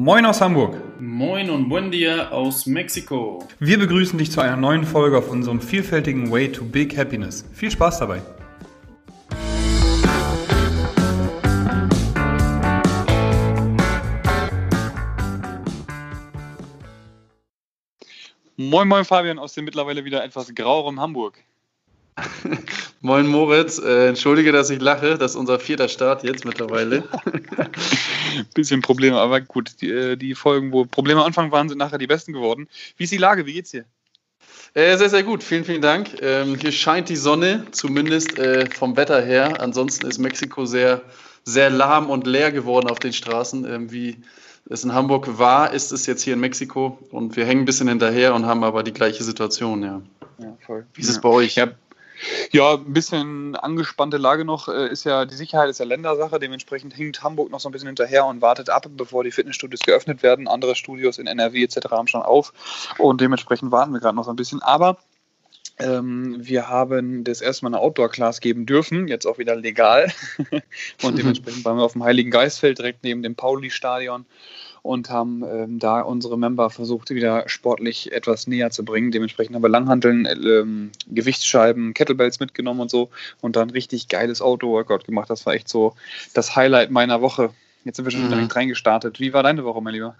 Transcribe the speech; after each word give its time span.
Moin 0.00 0.24
aus 0.26 0.40
Hamburg. 0.40 0.80
Moin 1.00 1.50
und 1.50 1.68
buen 1.68 1.90
dia 1.90 2.28
aus 2.30 2.66
Mexiko. 2.66 3.44
Wir 3.58 3.80
begrüßen 3.80 4.16
dich 4.16 4.30
zu 4.30 4.40
einer 4.40 4.56
neuen 4.56 4.84
Folge 4.84 5.18
auf 5.18 5.28
unserem 5.28 5.60
vielfältigen 5.60 6.30
Way 6.30 6.52
to 6.52 6.64
Big 6.64 6.96
Happiness. 6.96 7.44
Viel 7.52 7.72
Spaß 7.72 7.98
dabei. 7.98 8.22
Moin, 18.56 18.86
moin 18.86 19.04
Fabian 19.04 19.40
aus 19.40 19.54
dem 19.54 19.64
mittlerweile 19.64 20.04
wieder 20.04 20.22
etwas 20.22 20.54
grauerem 20.54 21.00
Hamburg. 21.00 21.42
Moin 23.00 23.26
Moritz, 23.26 23.78
äh, 23.78 24.08
entschuldige, 24.08 24.52
dass 24.52 24.70
ich 24.70 24.80
lache, 24.80 25.18
das 25.18 25.32
ist 25.32 25.36
unser 25.36 25.58
vierter 25.58 25.88
Start 25.88 26.24
jetzt 26.24 26.44
mittlerweile. 26.44 27.04
Bisschen 28.54 28.82
Probleme, 28.82 29.18
aber 29.18 29.40
gut, 29.40 29.80
die, 29.80 29.90
äh, 29.90 30.16
die, 30.16 30.34
Folgen, 30.34 30.72
wo 30.72 30.84
Probleme 30.84 31.20
am 31.20 31.26
Anfang 31.26 31.52
waren, 31.52 31.68
sind 31.68 31.78
nachher 31.78 31.98
die 31.98 32.06
besten 32.06 32.32
geworden. 32.32 32.68
Wie 32.96 33.04
ist 33.04 33.12
die 33.12 33.18
Lage, 33.18 33.46
wie 33.46 33.54
geht's 33.54 33.70
dir? 33.70 33.84
Äh, 34.74 34.96
sehr, 34.96 35.08
sehr 35.08 35.22
gut, 35.22 35.42
vielen, 35.42 35.64
vielen 35.64 35.82
Dank. 35.82 36.20
Ähm, 36.20 36.56
hier 36.56 36.72
scheint 36.72 37.08
die 37.08 37.16
Sonne, 37.16 37.66
zumindest 37.70 38.38
äh, 38.38 38.68
vom 38.70 38.96
Wetter 38.96 39.22
her. 39.22 39.60
Ansonsten 39.60 40.06
ist 40.06 40.18
Mexiko 40.18 40.66
sehr, 40.66 41.02
sehr 41.44 41.70
lahm 41.70 42.10
und 42.10 42.26
leer 42.26 42.52
geworden 42.52 42.88
auf 42.88 42.98
den 42.98 43.12
Straßen. 43.12 43.64
Ähm, 43.64 43.92
wie 43.92 44.18
es 44.68 44.84
in 44.84 44.92
Hamburg 44.92 45.38
war, 45.38 45.72
ist 45.72 45.92
es 45.92 46.06
jetzt 46.06 46.22
hier 46.22 46.34
in 46.34 46.40
Mexiko 46.40 46.98
und 47.10 47.36
wir 47.36 47.46
hängen 47.46 47.62
ein 47.62 47.64
bisschen 47.64 47.88
hinterher 47.88 48.34
und 48.34 48.44
haben 48.44 48.62
aber 48.64 48.82
die 48.82 48.92
gleiche 48.92 49.24
Situation, 49.24 49.82
ja. 49.82 50.02
Ja, 50.38 50.56
voll. 50.64 50.86
Wie 50.94 51.00
ist 51.00 51.08
es 51.08 51.20
bei 51.20 51.28
euch? 51.28 51.56
Ja, 51.56 51.68
ja, 52.52 52.74
ein 52.74 52.92
bisschen 52.92 53.56
angespannte 53.56 54.16
Lage 54.16 54.44
noch. 54.44 54.68
Äh, 54.68 54.88
ist 54.88 55.04
ja, 55.04 55.24
die 55.24 55.34
Sicherheit 55.34 55.70
ist 55.70 55.78
ja 55.78 55.84
Ländersache. 55.84 56.38
Dementsprechend 56.38 56.94
hinkt 56.94 57.22
Hamburg 57.22 57.50
noch 57.50 57.60
so 57.60 57.68
ein 57.68 57.72
bisschen 57.72 57.88
hinterher 57.88 58.26
und 58.26 58.42
wartet 58.42 58.70
ab, 58.70 58.86
bevor 58.90 59.24
die 59.24 59.30
Fitnessstudios 59.30 59.80
geöffnet 59.80 60.22
werden. 60.22 60.48
Andere 60.48 60.74
Studios 60.74 61.18
in 61.18 61.26
NRW 61.26 61.62
etc. 61.62 61.90
haben 61.90 62.08
schon 62.08 62.22
auf. 62.22 62.52
Und 62.98 63.20
dementsprechend 63.20 63.70
warten 63.70 63.92
wir 63.92 64.00
gerade 64.00 64.16
noch 64.16 64.24
so 64.24 64.30
ein 64.30 64.36
bisschen. 64.36 64.62
Aber 64.62 64.98
ähm, 65.78 66.36
wir 66.40 66.68
haben 66.68 67.24
das 67.24 67.40
erste 67.40 67.64
Mal 67.64 67.70
eine 67.70 67.80
Outdoor-Class 67.80 68.40
geben 68.40 68.66
dürfen, 68.66 69.06
jetzt 69.06 69.26
auch 69.26 69.38
wieder 69.38 69.54
legal. 69.54 70.12
und 71.02 71.18
dementsprechend 71.18 71.64
waren 71.64 71.76
wir 71.76 71.84
auf 71.84 71.92
dem 71.92 72.02
Heiligen 72.02 72.30
Geistfeld 72.30 72.78
direkt 72.78 73.04
neben 73.04 73.22
dem 73.22 73.36
Pauli-Stadion 73.36 74.26
und 74.88 75.10
haben 75.10 75.44
ähm, 75.44 75.78
da 75.78 76.00
unsere 76.00 76.38
Member 76.38 76.70
versucht, 76.70 77.10
wieder 77.10 77.46
sportlich 77.46 78.10
etwas 78.10 78.46
näher 78.46 78.70
zu 78.70 78.86
bringen. 78.86 79.10
Dementsprechend 79.10 79.54
haben 79.54 79.62
wir 79.62 79.68
Langhanteln, 79.68 80.26
ähm, 80.26 80.92
Gewichtsscheiben, 81.08 81.92
Kettlebells 81.92 82.40
mitgenommen 82.40 82.80
und 82.80 82.90
so 82.90 83.10
und 83.42 83.56
dann 83.56 83.68
richtig 83.68 84.08
geiles 84.08 84.40
Auto-Workout 84.40 85.04
gemacht. 85.04 85.28
Das 85.28 85.44
war 85.44 85.52
echt 85.52 85.68
so 85.68 85.94
das 86.32 86.56
Highlight 86.56 86.90
meiner 86.90 87.20
Woche. 87.20 87.50
Jetzt 87.84 87.96
sind 87.96 88.06
wir 88.06 88.12
schon 88.12 88.24
mhm. 88.24 88.30
direkt 88.30 88.56
reingestartet. 88.56 89.20
Wie 89.20 89.34
war 89.34 89.42
deine 89.42 89.62
Woche, 89.62 89.82
mein 89.82 89.92
Lieber? 89.92 90.16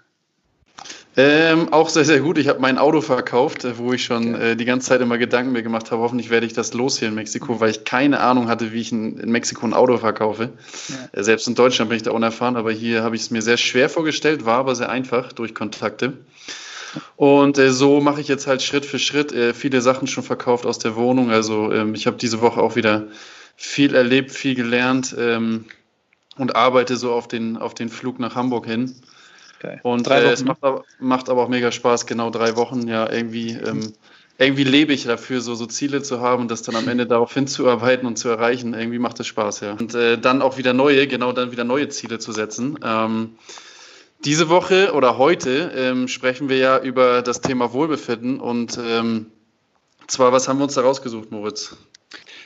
Ähm, 1.17 1.73
auch 1.73 1.89
sehr, 1.89 2.05
sehr 2.05 2.19
gut. 2.19 2.37
Ich 2.37 2.47
habe 2.47 2.59
mein 2.59 2.77
Auto 2.77 3.01
verkauft, 3.01 3.65
äh, 3.65 3.77
wo 3.77 3.93
ich 3.93 4.03
schon 4.03 4.35
okay. 4.35 4.51
äh, 4.51 4.55
die 4.55 4.65
ganze 4.65 4.89
Zeit 4.89 5.01
immer 5.01 5.17
Gedanken 5.17 5.51
mir 5.51 5.63
gemacht 5.63 5.91
habe, 5.91 6.01
hoffentlich 6.01 6.29
werde 6.29 6.45
ich 6.45 6.53
das 6.53 6.73
los 6.73 6.99
hier 6.99 7.07
in 7.07 7.15
Mexiko, 7.15 7.59
weil 7.59 7.71
ich 7.71 7.83
keine 7.83 8.19
Ahnung 8.19 8.47
hatte, 8.47 8.71
wie 8.71 8.81
ich 8.81 8.91
in, 8.91 9.17
in 9.17 9.31
Mexiko 9.31 9.65
ein 9.65 9.73
Auto 9.73 9.97
verkaufe. 9.97 10.49
Ja. 10.87 11.19
Äh, 11.19 11.23
selbst 11.23 11.47
in 11.47 11.55
Deutschland 11.55 11.89
bin 11.89 11.97
ich 11.97 12.03
da 12.03 12.11
unerfahren, 12.11 12.55
aber 12.55 12.71
hier 12.71 13.03
habe 13.03 13.15
ich 13.15 13.23
es 13.23 13.31
mir 13.31 13.41
sehr 13.41 13.57
schwer 13.57 13.89
vorgestellt, 13.89 14.45
war 14.45 14.59
aber 14.59 14.75
sehr 14.75 14.89
einfach 14.89 15.33
durch 15.33 15.55
Kontakte. 15.55 16.13
Und 17.15 17.57
äh, 17.57 17.71
so 17.71 18.01
mache 18.01 18.21
ich 18.21 18.27
jetzt 18.27 18.47
halt 18.47 18.61
Schritt 18.61 18.85
für 18.85 18.99
Schritt 18.99 19.31
äh, 19.31 19.53
viele 19.53 19.81
Sachen 19.81 20.07
schon 20.07 20.23
verkauft 20.23 20.65
aus 20.65 20.79
der 20.79 20.95
Wohnung. 20.95 21.31
Also 21.31 21.71
ähm, 21.73 21.95
ich 21.95 22.07
habe 22.07 22.17
diese 22.17 22.41
Woche 22.41 22.61
auch 22.61 22.75
wieder 22.75 23.07
viel 23.55 23.93
erlebt, 23.93 24.31
viel 24.31 24.55
gelernt 24.55 25.15
ähm, 25.17 25.65
und 26.37 26.55
arbeite 26.55 26.95
so 26.95 27.11
auf 27.11 27.27
den, 27.27 27.57
auf 27.57 27.73
den 27.73 27.89
Flug 27.89 28.19
nach 28.19 28.35
Hamburg 28.35 28.65
hin. 28.65 28.95
Geil. 29.59 29.79
Und 29.83 30.07
drei 30.07 30.21
äh, 30.21 30.31
es 30.31 30.43
macht 30.43 30.63
aber, 30.63 30.83
macht 30.99 31.29
aber, 31.29 31.43
auch 31.43 31.49
mega 31.49 31.71
Spaß, 31.71 32.05
genau 32.05 32.29
drei 32.29 32.55
Wochen. 32.55 32.87
Ja, 32.87 33.11
irgendwie, 33.11 33.51
ähm, 33.51 33.93
irgendwie 34.37 34.63
lebe 34.63 34.93
ich 34.93 35.03
dafür, 35.03 35.41
so, 35.41 35.53
so 35.55 35.65
Ziele 35.65 36.01
zu 36.01 36.21
haben 36.21 36.43
und 36.43 36.51
das 36.51 36.61
dann 36.61 36.75
am 36.75 36.87
Ende 36.87 37.05
darauf 37.05 37.33
hinzuarbeiten 37.33 38.07
und 38.07 38.17
zu 38.17 38.29
erreichen. 38.29 38.73
Irgendwie 38.73 38.99
macht 38.99 39.19
es 39.19 39.27
Spaß, 39.27 39.59
ja. 39.61 39.73
Und 39.73 39.93
äh, 39.95 40.17
dann 40.17 40.41
auch 40.41 40.57
wieder 40.57 40.73
neue, 40.73 41.07
genau 41.07 41.33
dann 41.33 41.51
wieder 41.51 41.65
neue 41.65 41.89
Ziele 41.89 42.19
zu 42.19 42.31
setzen. 42.31 42.79
Ähm, 42.83 43.35
diese 44.25 44.49
Woche 44.49 44.93
oder 44.93 45.17
heute 45.17 45.71
ähm, 45.75 46.07
sprechen 46.07 46.49
wir 46.49 46.57
ja 46.57 46.79
über 46.79 47.21
das 47.21 47.41
Thema 47.41 47.71
Wohlbefinden 47.71 48.39
und 48.39 48.77
ähm, 48.77 49.27
zwar, 50.07 50.31
was 50.33 50.47
haben 50.47 50.59
wir 50.59 50.65
uns 50.65 50.73
da 50.73 50.81
rausgesucht, 50.81 51.31
Moritz? 51.31 51.77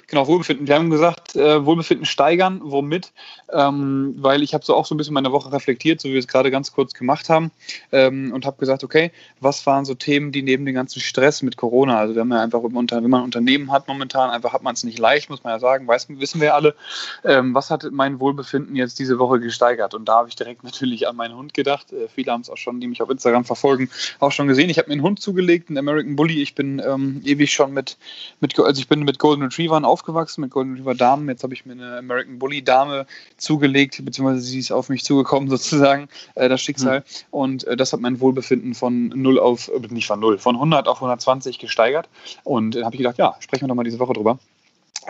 Genau, 0.07 0.27
Wohlbefinden. 0.27 0.67
Wir 0.67 0.75
haben 0.75 0.89
gesagt, 0.89 1.35
äh, 1.35 1.65
Wohlbefinden 1.65 2.05
steigern. 2.05 2.61
Womit? 2.63 3.13
Ähm, 3.51 4.15
weil 4.17 4.43
ich 4.43 4.53
habe 4.53 4.65
so 4.65 4.75
auch 4.75 4.85
so 4.85 4.93
ein 4.93 4.97
bisschen 4.97 5.13
meine 5.13 5.31
Woche 5.31 5.51
reflektiert, 5.51 6.01
so 6.01 6.09
wie 6.09 6.13
wir 6.13 6.19
es 6.19 6.27
gerade 6.27 6.51
ganz 6.51 6.71
kurz 6.73 6.93
gemacht 6.93 7.29
haben, 7.29 7.51
ähm, 7.91 8.31
und 8.33 8.45
habe 8.45 8.57
gesagt, 8.57 8.83
okay, 8.83 9.11
was 9.39 9.65
waren 9.65 9.85
so 9.85 9.93
Themen, 9.93 10.31
die 10.31 10.41
neben 10.41 10.65
dem 10.65 10.75
ganzen 10.75 10.99
Stress 10.99 11.41
mit 11.41 11.57
Corona, 11.57 11.97
also 11.97 12.15
wenn 12.15 12.27
man 12.27 12.39
einfach, 12.39 12.61
wenn 12.63 12.73
man 12.73 12.87
ein 12.89 13.23
Unternehmen 13.23 13.71
hat 13.71 13.87
momentan, 13.87 14.29
einfach 14.29 14.53
hat 14.53 14.63
man 14.63 14.73
es 14.73 14.83
nicht 14.83 14.99
leicht, 14.99 15.29
muss 15.29 15.43
man 15.43 15.53
ja 15.53 15.59
sagen, 15.59 15.87
weiß, 15.87 16.07
wissen 16.09 16.41
wir 16.41 16.53
alle. 16.55 16.75
Ähm, 17.23 17.53
was 17.53 17.69
hat 17.69 17.85
mein 17.91 18.19
Wohlbefinden 18.19 18.75
jetzt 18.75 18.99
diese 18.99 19.19
Woche 19.19 19.39
gesteigert? 19.39 19.93
Und 19.93 20.05
da 20.05 20.17
habe 20.17 20.29
ich 20.29 20.35
direkt 20.35 20.63
natürlich 20.63 21.07
an 21.07 21.15
meinen 21.15 21.35
Hund 21.35 21.53
gedacht. 21.53 21.91
Äh, 21.93 22.07
viele 22.07 22.31
haben 22.31 22.41
es 22.41 22.49
auch 22.49 22.57
schon, 22.57 22.81
die 22.81 22.87
mich 22.87 23.01
auf 23.01 23.09
Instagram 23.09 23.45
verfolgen, 23.45 23.89
auch 24.19 24.31
schon 24.31 24.47
gesehen. 24.47 24.69
Ich 24.69 24.77
habe 24.77 24.89
mir 24.89 24.93
einen 24.93 25.03
Hund 25.03 25.21
zugelegt, 25.21 25.69
einen 25.69 25.77
American 25.77 26.15
Bully. 26.15 26.41
Ich 26.41 26.55
bin 26.55 26.81
ähm, 26.85 27.21
ewig 27.23 27.51
schon 27.51 27.73
mit, 27.73 27.97
mit, 28.39 28.57
also 28.59 28.79
ich 28.79 28.87
bin 28.87 29.03
mit 29.03 29.19
Golden 29.19 29.43
Retrievern 29.43 29.85
auf 29.85 29.92
aufgewachsen 29.93 30.41
mit 30.41 30.49
Golden 30.49 30.73
River 30.73 30.95
Damen. 30.95 31.29
Jetzt 31.29 31.43
habe 31.43 31.53
ich 31.53 31.65
mir 31.65 31.73
eine 31.73 31.97
American 31.97 32.39
Bully 32.39 32.63
Dame 32.63 33.05
zugelegt, 33.37 34.03
beziehungsweise 34.03 34.41
sie 34.41 34.57
ist 34.59 34.71
auf 34.71 34.89
mich 34.89 35.03
zugekommen 35.03 35.49
sozusagen, 35.55 36.09
äh, 36.33 36.49
das 36.49 36.61
Schicksal. 36.61 36.99
Mhm. 36.99 37.03
Und 37.31 37.63
äh, 37.65 37.77
das 37.77 37.93
hat 37.93 37.99
mein 37.99 38.19
Wohlbefinden 38.19 38.73
von 38.73 39.09
0 39.09 39.39
auf, 39.39 39.71
nicht 39.89 40.07
von 40.07 40.19
0, 40.19 40.39
von 40.39 40.55
100 40.55 40.87
auf 40.87 40.97
120 40.97 41.59
gesteigert. 41.59 42.09
Und 42.43 42.75
dann 42.75 42.85
habe 42.85 42.95
ich 42.95 42.99
gedacht, 42.99 43.19
ja, 43.19 43.35
sprechen 43.39 43.65
wir 43.65 43.67
doch 43.67 43.75
mal 43.75 43.83
diese 43.83 43.99
Woche 43.99 44.13
drüber, 44.13 44.39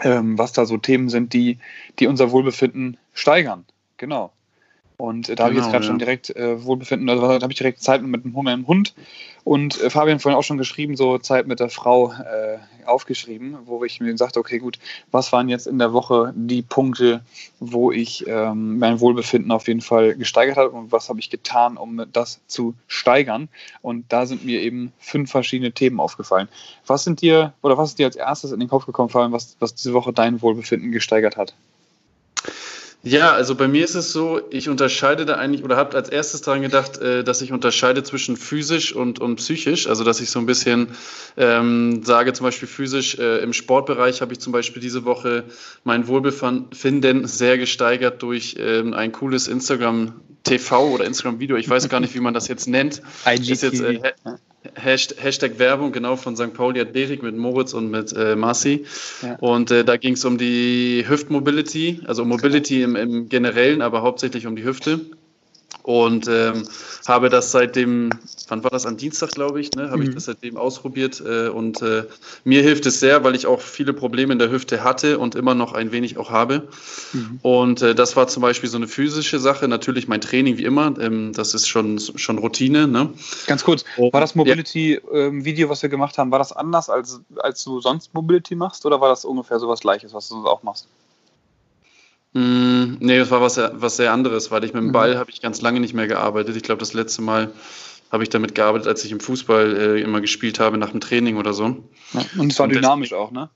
ähm, 0.01 0.37
was 0.37 0.51
da 0.51 0.65
so 0.65 0.77
Themen 0.77 1.07
sind, 1.09 1.33
die, 1.33 1.59
die 1.99 2.07
unser 2.07 2.31
Wohlbefinden 2.31 2.97
steigern. 3.13 3.65
Genau. 3.97 4.33
Und 5.03 5.27
äh, 5.27 5.35
da 5.35 5.43
genau, 5.43 5.43
habe 5.43 5.53
ich 5.53 5.59
jetzt 5.59 5.71
gerade 5.73 5.83
ja. 5.83 5.87
schon 5.89 5.99
direkt 5.99 6.29
äh, 6.33 6.63
Wohlbefinden, 6.63 7.09
also 7.09 7.27
da 7.27 7.41
habe 7.41 7.51
ich 7.51 7.57
direkt 7.57 7.83
Zeit 7.83 8.01
mit 8.01 8.23
dem 8.23 8.33
Hund 8.67 8.93
und 9.43 9.81
äh, 9.81 9.89
Fabian 9.89 10.21
vorhin 10.21 10.39
auch 10.39 10.45
schon 10.45 10.57
geschrieben, 10.57 10.95
so 10.95 11.17
Zeit 11.17 11.45
mit 11.45 11.59
der 11.59 11.67
Frau 11.67 12.13
äh, 12.13 12.59
aufgeschrieben, 12.85 13.57
wo 13.65 13.83
ich 13.83 13.99
mir 13.99 14.17
sagte, 14.17 14.39
okay, 14.39 14.59
gut, 14.59 14.79
was 15.11 15.33
waren 15.33 15.49
jetzt 15.49 15.67
in 15.67 15.77
der 15.77 15.91
Woche 15.91 16.31
die 16.37 16.61
Punkte, 16.61 17.19
wo 17.59 17.91
ich 17.91 18.25
ähm, 18.27 18.79
mein 18.79 19.01
Wohlbefinden 19.01 19.51
auf 19.51 19.67
jeden 19.67 19.81
Fall 19.81 20.15
gesteigert 20.15 20.55
habe 20.55 20.69
und 20.69 20.93
was 20.93 21.09
habe 21.09 21.19
ich 21.19 21.29
getan, 21.29 21.75
um 21.75 22.05
das 22.13 22.39
zu 22.47 22.73
steigern? 22.87 23.49
Und 23.81 24.05
da 24.07 24.25
sind 24.25 24.45
mir 24.45 24.61
eben 24.61 24.93
fünf 24.99 25.29
verschiedene 25.31 25.73
Themen 25.73 25.99
aufgefallen. 25.99 26.47
Was 26.87 27.03
sind 27.03 27.19
dir 27.19 27.51
oder 27.61 27.77
was 27.77 27.89
ist 27.89 27.99
dir 27.99 28.05
als 28.05 28.15
erstes 28.15 28.53
in 28.53 28.61
den 28.61 28.69
Kopf 28.69 28.85
gekommen, 28.85 29.09
Fabian, 29.09 29.33
was, 29.33 29.57
was 29.59 29.75
diese 29.75 29.91
Woche 29.91 30.13
dein 30.13 30.41
Wohlbefinden 30.41 30.93
gesteigert 30.93 31.35
hat? 31.35 31.53
Ja, 33.05 33.33
also 33.33 33.55
bei 33.55 33.67
mir 33.67 33.83
ist 33.83 33.95
es 33.95 34.13
so, 34.13 34.39
ich 34.49 34.69
unterscheide 34.69 35.25
da 35.25 35.35
eigentlich 35.35 35.65
oder 35.65 35.75
habe 35.75 35.97
als 35.97 36.07
erstes 36.07 36.41
daran 36.41 36.61
gedacht, 36.61 36.99
äh, 36.99 37.25
dass 37.25 37.41
ich 37.41 37.51
unterscheide 37.51 38.03
zwischen 38.03 38.37
physisch 38.37 38.95
und, 38.95 39.19
und 39.19 39.35
psychisch. 39.35 39.87
Also 39.87 40.05
dass 40.05 40.21
ich 40.21 40.29
so 40.29 40.39
ein 40.39 40.45
bisschen 40.45 40.87
ähm, 41.35 42.01
sage, 42.03 42.31
zum 42.31 42.45
Beispiel 42.45 42.69
physisch, 42.69 43.19
äh, 43.19 43.39
im 43.39 43.51
Sportbereich 43.51 44.21
habe 44.21 44.31
ich 44.31 44.39
zum 44.39 44.53
Beispiel 44.53 44.81
diese 44.81 45.03
Woche 45.03 45.43
mein 45.83 46.07
Wohlbefinden 46.07 47.27
sehr 47.27 47.57
gesteigert 47.57 48.23
durch 48.23 48.55
ähm, 48.57 48.93
ein 48.93 49.11
cooles 49.11 49.49
Instagram 49.49 50.21
TV 50.45 50.87
oder 50.87 51.03
Instagram 51.03 51.41
Video. 51.41 51.57
Ich 51.57 51.67
weiß 51.67 51.89
gar 51.89 51.99
nicht, 51.99 52.15
wie 52.15 52.21
man 52.21 52.33
das 52.33 52.47
jetzt 52.47 52.69
nennt. 52.69 53.01
IGTV. 53.25 53.51
Ist 53.51 53.63
jetzt, 53.63 53.81
äh, 53.81 54.13
Hashtag, 54.75 55.23
Hashtag, 55.23 55.59
Werbung, 55.59 55.91
genau, 55.91 56.15
von 56.15 56.35
St. 56.35 56.53
Pauli 56.53 56.79
Athletik 56.79 57.21
mit 57.21 57.35
Moritz 57.35 57.73
und 57.73 57.91
mit 57.91 58.13
äh, 58.13 58.35
Marci. 58.35 58.85
Ja. 59.21 59.35
Und 59.39 59.71
äh, 59.71 59.83
da 59.83 59.97
ging 59.97 60.13
es 60.13 60.23
um 60.25 60.37
die 60.37 61.05
Hüftmobility, 61.07 62.01
also 62.05 62.23
um 62.23 62.29
Mobility 62.29 62.81
im, 62.81 62.95
im 62.95 63.29
Generellen, 63.29 63.81
aber 63.81 64.01
hauptsächlich 64.01 64.47
um 64.47 64.55
die 64.55 64.63
Hüfte 64.63 65.01
und 65.83 66.29
ähm, 66.29 66.63
habe 67.05 67.29
das 67.29 67.51
seitdem, 67.51 68.09
wann 68.47 68.63
war 68.63 68.71
das, 68.71 68.85
am 68.85 68.95
Dienstag, 68.95 69.31
glaube 69.31 69.59
ich, 69.59 69.71
ne, 69.73 69.91
habe 69.91 69.97
mhm. 69.97 70.09
ich 70.09 70.15
das 70.15 70.25
seitdem 70.25 70.55
ausprobiert 70.55 71.21
äh, 71.25 71.49
und 71.49 71.81
äh, 71.81 72.05
mir 72.45 72.63
hilft 72.63 72.85
es 72.85 73.01
sehr, 73.01 73.25
weil 73.25 73.35
ich 73.35 73.45
auch 73.47 73.59
viele 73.59 73.91
Probleme 73.91 74.31
in 74.31 74.39
der 74.39 74.49
Hüfte 74.49 74.83
hatte 74.83 75.19
und 75.19 75.35
immer 75.35 75.55
noch 75.55 75.73
ein 75.73 75.91
wenig 75.91 76.17
auch 76.17 76.29
habe. 76.29 76.69
Mhm. 77.11 77.39
Und 77.41 77.81
äh, 77.81 77.93
das 77.93 78.15
war 78.15 78.29
zum 78.29 78.41
Beispiel 78.41 78.69
so 78.69 78.77
eine 78.77 78.87
physische 78.87 79.39
Sache, 79.39 79.67
natürlich 79.67 80.07
mein 80.07 80.21
Training 80.21 80.57
wie 80.57 80.63
immer, 80.63 80.93
ähm, 80.99 81.33
das 81.33 81.53
ist 81.53 81.67
schon, 81.67 81.99
schon 81.99 82.37
Routine. 82.37 82.87
Ne? 82.87 83.09
Ganz 83.47 83.65
kurz, 83.65 83.83
war 83.97 84.21
das 84.21 84.35
Mobility-Video, 84.35 85.57
ja. 85.57 85.65
ähm, 85.65 85.69
was 85.69 85.81
wir 85.81 85.89
gemacht 85.89 86.17
haben, 86.17 86.31
war 86.31 86.39
das 86.39 86.53
anders, 86.53 86.89
als, 86.89 87.19
als 87.35 87.61
du 87.65 87.81
sonst 87.81 88.13
Mobility 88.13 88.55
machst 88.55 88.85
oder 88.85 89.01
war 89.01 89.09
das 89.09 89.25
ungefähr 89.25 89.59
so 89.59 89.67
was 89.67 89.81
Gleiches, 89.81 90.13
was 90.13 90.29
du 90.29 90.35
sonst 90.35 90.47
auch 90.47 90.63
machst? 90.63 90.87
Mm, 92.33 92.97
nee, 92.99 93.19
das 93.19 93.31
war 93.31 93.41
was, 93.41 93.57
was 93.57 93.97
sehr 93.97 94.11
anderes, 94.11 94.51
weil 94.51 94.63
ich 94.63 94.73
mit 94.73 94.81
dem 94.81 94.87
mhm. 94.87 94.93
Ball 94.93 95.17
habe 95.17 95.29
ich 95.29 95.41
ganz 95.41 95.61
lange 95.61 95.79
nicht 95.79 95.93
mehr 95.93 96.07
gearbeitet. 96.07 96.55
Ich 96.55 96.63
glaube, 96.63 96.79
das 96.79 96.93
letzte 96.93 97.21
Mal 97.21 97.51
habe 98.11 98.23
ich 98.23 98.29
damit 98.29 98.55
gearbeitet, 98.55 98.87
als 98.87 99.03
ich 99.05 99.11
im 99.11 99.19
Fußball 99.19 99.77
äh, 99.77 100.01
immer 100.01 100.21
gespielt 100.21 100.59
habe, 100.59 100.77
nach 100.77 100.91
dem 100.91 100.99
Training 100.99 101.37
oder 101.37 101.53
so. 101.53 101.83
Ja, 102.13 102.25
und 102.37 102.51
es 102.51 102.59
war 102.59 102.65
und 102.65 102.75
dynamisch 102.75 103.09
das, 103.09 103.19
auch, 103.19 103.31
ne? 103.31 103.49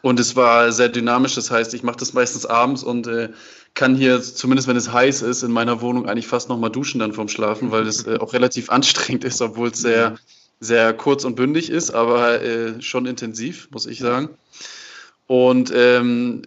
Und 0.00 0.18
es 0.18 0.34
war 0.34 0.72
sehr 0.72 0.88
dynamisch, 0.88 1.34
das 1.34 1.50
heißt, 1.50 1.74
ich 1.74 1.82
mache 1.82 1.98
das 1.98 2.12
meistens 2.14 2.46
abends 2.46 2.82
und 2.82 3.06
äh, 3.06 3.28
kann 3.74 3.94
hier, 3.94 4.20
zumindest 4.20 4.68
wenn 4.68 4.76
es 4.76 4.92
heiß 4.92 5.22
ist, 5.22 5.42
in 5.42 5.52
meiner 5.52 5.80
Wohnung 5.80 6.08
eigentlich 6.08 6.26
fast 6.26 6.48
nochmal 6.48 6.70
duschen 6.70 6.98
dann 6.98 7.12
vorm 7.12 7.28
Schlafen, 7.28 7.70
weil 7.70 7.86
es 7.86 8.06
äh, 8.06 8.18
auch 8.18 8.32
relativ 8.32 8.70
anstrengend 8.70 9.24
ist, 9.24 9.40
obwohl 9.42 9.68
es 9.68 9.78
sehr, 9.78 10.16
sehr 10.60 10.92
kurz 10.94 11.24
und 11.24 11.36
bündig 11.36 11.70
ist, 11.70 11.90
aber 11.90 12.42
äh, 12.42 12.80
schon 12.80 13.06
intensiv, 13.06 13.68
muss 13.70 13.86
ich 13.86 13.98
sagen. 13.98 14.30
Und 15.26 15.72
ähm, 15.74 16.42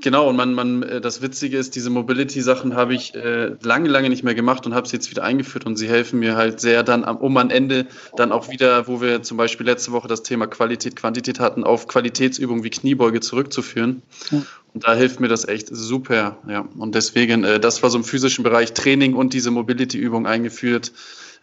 Genau, 0.00 0.28
und 0.28 0.34
man, 0.34 0.52
man, 0.52 0.82
äh, 0.82 1.00
das 1.00 1.22
Witzige 1.22 1.56
ist, 1.56 1.76
diese 1.76 1.90
Mobility-Sachen 1.90 2.74
habe 2.74 2.94
ich 2.94 3.14
äh, 3.14 3.54
lange, 3.62 3.88
lange 3.88 4.08
nicht 4.08 4.24
mehr 4.24 4.34
gemacht 4.34 4.66
und 4.66 4.74
habe 4.74 4.88
sie 4.88 4.96
jetzt 4.96 5.10
wieder 5.10 5.22
eingeführt 5.22 5.64
und 5.64 5.76
sie 5.76 5.88
helfen 5.88 6.18
mir 6.18 6.34
halt 6.34 6.58
sehr 6.58 6.82
dann, 6.82 7.04
um 7.04 7.36
am 7.36 7.50
Ende 7.50 7.86
dann 8.16 8.32
auch 8.32 8.50
wieder, 8.50 8.88
wo 8.88 9.00
wir 9.00 9.22
zum 9.22 9.36
Beispiel 9.36 9.64
letzte 9.64 9.92
Woche 9.92 10.08
das 10.08 10.24
Thema 10.24 10.48
Qualität, 10.48 10.96
Quantität 10.96 11.38
hatten, 11.38 11.62
auf 11.62 11.86
Qualitätsübungen 11.86 12.64
wie 12.64 12.70
Kniebeuge 12.70 13.20
zurückzuführen. 13.20 14.02
Ja. 14.32 14.42
Und 14.74 14.86
da 14.86 14.94
hilft 14.94 15.20
mir 15.20 15.28
das 15.28 15.46
echt 15.46 15.68
super, 15.70 16.36
ja. 16.48 16.68
Und 16.76 16.96
deswegen, 16.96 17.44
äh, 17.44 17.60
das 17.60 17.84
war 17.84 17.90
so 17.90 17.98
im 17.98 18.04
physischen 18.04 18.42
Bereich 18.42 18.72
Training 18.72 19.14
und 19.14 19.34
diese 19.34 19.52
Mobility-Übung 19.52 20.26
eingeführt, 20.26 20.92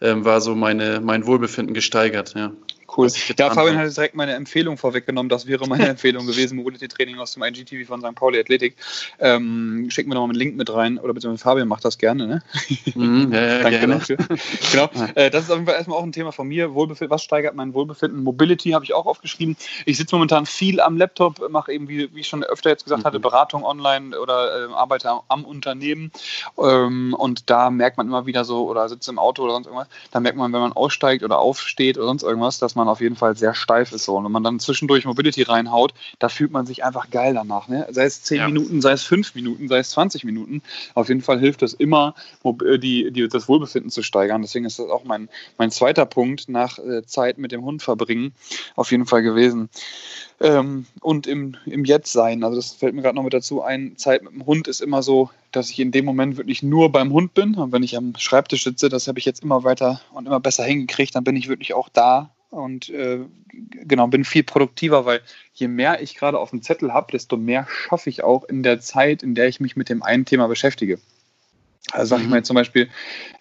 äh, 0.00 0.14
war 0.18 0.42
so 0.42 0.54
meine, 0.54 1.00
mein 1.00 1.26
Wohlbefinden 1.26 1.72
gesteigert, 1.72 2.34
ja. 2.36 2.52
Cool. 2.96 3.08
Ja, 3.38 3.50
Fabian 3.50 3.78
hat 3.78 3.96
direkt 3.96 4.14
meine 4.14 4.34
Empfehlung 4.34 4.76
vorweggenommen. 4.76 5.28
Das 5.28 5.46
wäre 5.46 5.66
meine 5.66 5.88
Empfehlung 5.88 6.26
gewesen. 6.26 6.56
Mobility 6.56 6.88
Training 6.88 7.18
aus 7.18 7.32
dem 7.32 7.42
IGTV 7.42 7.86
von 7.86 8.00
St. 8.00 8.14
Pauli 8.14 8.38
Athletik. 8.38 8.76
Ähm, 9.18 9.86
schicken 9.90 10.10
wir 10.10 10.14
nochmal 10.14 10.30
einen 10.30 10.38
Link 10.38 10.56
mit 10.56 10.72
rein. 10.72 10.98
Oder 10.98 11.14
beziehungsweise 11.14 11.44
Fabian 11.44 11.68
macht 11.68 11.84
das 11.84 11.98
gerne. 11.98 12.26
Ne? 12.26 12.42
Mhm, 12.94 13.32
ja, 13.32 13.40
ja, 13.40 13.62
Danke 13.62 13.78
gerne. 13.78 13.94
dafür. 13.94 14.16
genau. 14.70 14.90
Äh, 15.14 15.30
das 15.30 15.44
ist 15.44 15.50
auf 15.50 15.56
jeden 15.56 15.66
Fall 15.66 15.76
erstmal 15.76 15.98
auch 15.98 16.02
ein 16.02 16.12
Thema 16.12 16.32
von 16.32 16.46
mir. 16.46 16.74
Wohlbefinden, 16.74 17.10
was 17.10 17.22
steigert 17.22 17.54
mein 17.54 17.74
Wohlbefinden? 17.74 18.22
Mobility 18.22 18.70
habe 18.70 18.84
ich 18.84 18.94
auch 18.94 19.06
aufgeschrieben. 19.06 19.56
Ich 19.84 19.96
sitze 19.96 20.14
momentan 20.14 20.46
viel 20.46 20.80
am 20.80 20.96
Laptop, 20.96 21.50
mache 21.50 21.72
eben, 21.72 21.88
wie, 21.88 22.14
wie 22.14 22.20
ich 22.20 22.28
schon 22.28 22.44
öfter 22.44 22.70
jetzt 22.70 22.84
gesagt 22.84 23.02
mhm. 23.02 23.06
hatte, 23.06 23.20
Beratung 23.20 23.64
online 23.64 24.18
oder 24.18 24.68
äh, 24.68 24.72
arbeite 24.72 25.10
am, 25.10 25.20
am 25.28 25.44
Unternehmen. 25.44 26.12
Ähm, 26.58 27.14
und 27.14 27.50
da 27.50 27.70
merkt 27.70 27.96
man 27.96 28.06
immer 28.06 28.26
wieder 28.26 28.44
so, 28.44 28.68
oder 28.68 28.88
sitze 28.88 29.10
im 29.10 29.18
Auto 29.18 29.42
oder 29.42 29.54
sonst 29.54 29.66
irgendwas, 29.66 29.88
da 30.10 30.20
merkt 30.20 30.38
man, 30.38 30.52
wenn 30.52 30.60
man 30.60 30.72
aussteigt 30.72 31.22
oder 31.22 31.38
aufsteht 31.38 31.96
oder 31.98 32.06
sonst 32.06 32.22
irgendwas, 32.22 32.58
dass 32.58 32.73
man 32.76 32.84
man 32.84 32.92
auf 32.92 33.00
jeden 33.00 33.16
Fall 33.16 33.36
sehr 33.36 33.54
steif 33.54 33.92
ist. 33.92 34.04
So. 34.04 34.16
Und 34.16 34.24
wenn 34.24 34.32
man 34.32 34.44
dann 34.44 34.60
zwischendurch 34.60 35.04
Mobility 35.04 35.42
reinhaut, 35.42 35.94
da 36.18 36.28
fühlt 36.28 36.52
man 36.52 36.66
sich 36.66 36.84
einfach 36.84 37.10
geil 37.10 37.34
danach. 37.34 37.68
Ne? 37.68 37.86
Sei 37.90 38.04
es 38.04 38.22
10 38.22 38.36
ja. 38.36 38.46
Minuten, 38.46 38.80
sei 38.80 38.92
es 38.92 39.02
5 39.02 39.34
Minuten, 39.34 39.68
sei 39.68 39.78
es 39.78 39.90
20 39.90 40.24
Minuten. 40.24 40.62
Auf 40.94 41.08
jeden 41.08 41.22
Fall 41.22 41.40
hilft 41.40 41.62
es 41.62 41.74
immer, 41.74 42.14
äh, 42.44 42.78
die, 42.78 43.10
die, 43.10 43.28
das 43.28 43.48
Wohlbefinden 43.48 43.90
zu 43.90 44.02
steigern. 44.02 44.42
Deswegen 44.42 44.64
ist 44.64 44.78
das 44.78 44.88
auch 44.88 45.04
mein, 45.04 45.28
mein 45.58 45.70
zweiter 45.70 46.06
Punkt 46.06 46.48
nach 46.48 46.78
äh, 46.78 47.04
Zeit 47.04 47.38
mit 47.38 47.52
dem 47.52 47.64
Hund 47.64 47.82
verbringen 47.82 48.32
auf 48.76 48.90
jeden 48.90 49.06
Fall 49.06 49.22
gewesen. 49.22 49.68
Ähm, 50.40 50.86
und 51.00 51.26
im, 51.26 51.56
im 51.64 51.84
Jetzt 51.84 52.12
sein. 52.12 52.42
Also 52.42 52.56
das 52.56 52.72
fällt 52.72 52.94
mir 52.94 53.02
gerade 53.02 53.16
noch 53.16 53.22
mit 53.22 53.34
dazu 53.34 53.62
ein. 53.62 53.96
Zeit 53.96 54.22
mit 54.22 54.32
dem 54.32 54.46
Hund 54.46 54.68
ist 54.68 54.80
immer 54.80 55.02
so, 55.02 55.30
dass 55.52 55.70
ich 55.70 55.78
in 55.78 55.92
dem 55.92 56.04
Moment 56.04 56.36
wirklich 56.36 56.62
nur 56.62 56.90
beim 56.90 57.12
Hund 57.12 57.34
bin. 57.34 57.54
Und 57.54 57.72
wenn 57.72 57.84
ich 57.84 57.96
am 57.96 58.14
Schreibtisch 58.18 58.64
sitze, 58.64 58.88
das 58.88 59.06
habe 59.06 59.18
ich 59.18 59.24
jetzt 59.24 59.42
immer 59.42 59.62
weiter 59.62 60.00
und 60.12 60.26
immer 60.26 60.40
besser 60.40 60.64
hingekriegt, 60.64 61.14
dann 61.14 61.24
bin 61.24 61.36
ich 61.36 61.48
wirklich 61.48 61.74
auch 61.74 61.88
da 61.88 62.30
und 62.54 62.88
äh, 62.88 63.20
genau, 63.52 64.06
bin 64.06 64.24
viel 64.24 64.44
produktiver, 64.44 65.04
weil 65.04 65.20
je 65.52 65.68
mehr 65.68 66.00
ich 66.02 66.14
gerade 66.14 66.38
auf 66.38 66.50
dem 66.50 66.62
Zettel 66.62 66.92
habe, 66.92 67.12
desto 67.12 67.36
mehr 67.36 67.66
schaffe 67.68 68.10
ich 68.10 68.22
auch 68.22 68.44
in 68.44 68.62
der 68.62 68.80
Zeit, 68.80 69.22
in 69.22 69.34
der 69.34 69.48
ich 69.48 69.60
mich 69.60 69.76
mit 69.76 69.88
dem 69.88 70.02
einen 70.02 70.24
Thema 70.24 70.46
beschäftige. 70.46 70.98
Also 71.92 72.10
sage 72.10 72.22
ich 72.22 72.28
mal 72.28 72.36
mhm. 72.36 72.38
jetzt 72.38 72.46
zum 72.46 72.54
Beispiel, 72.54 72.88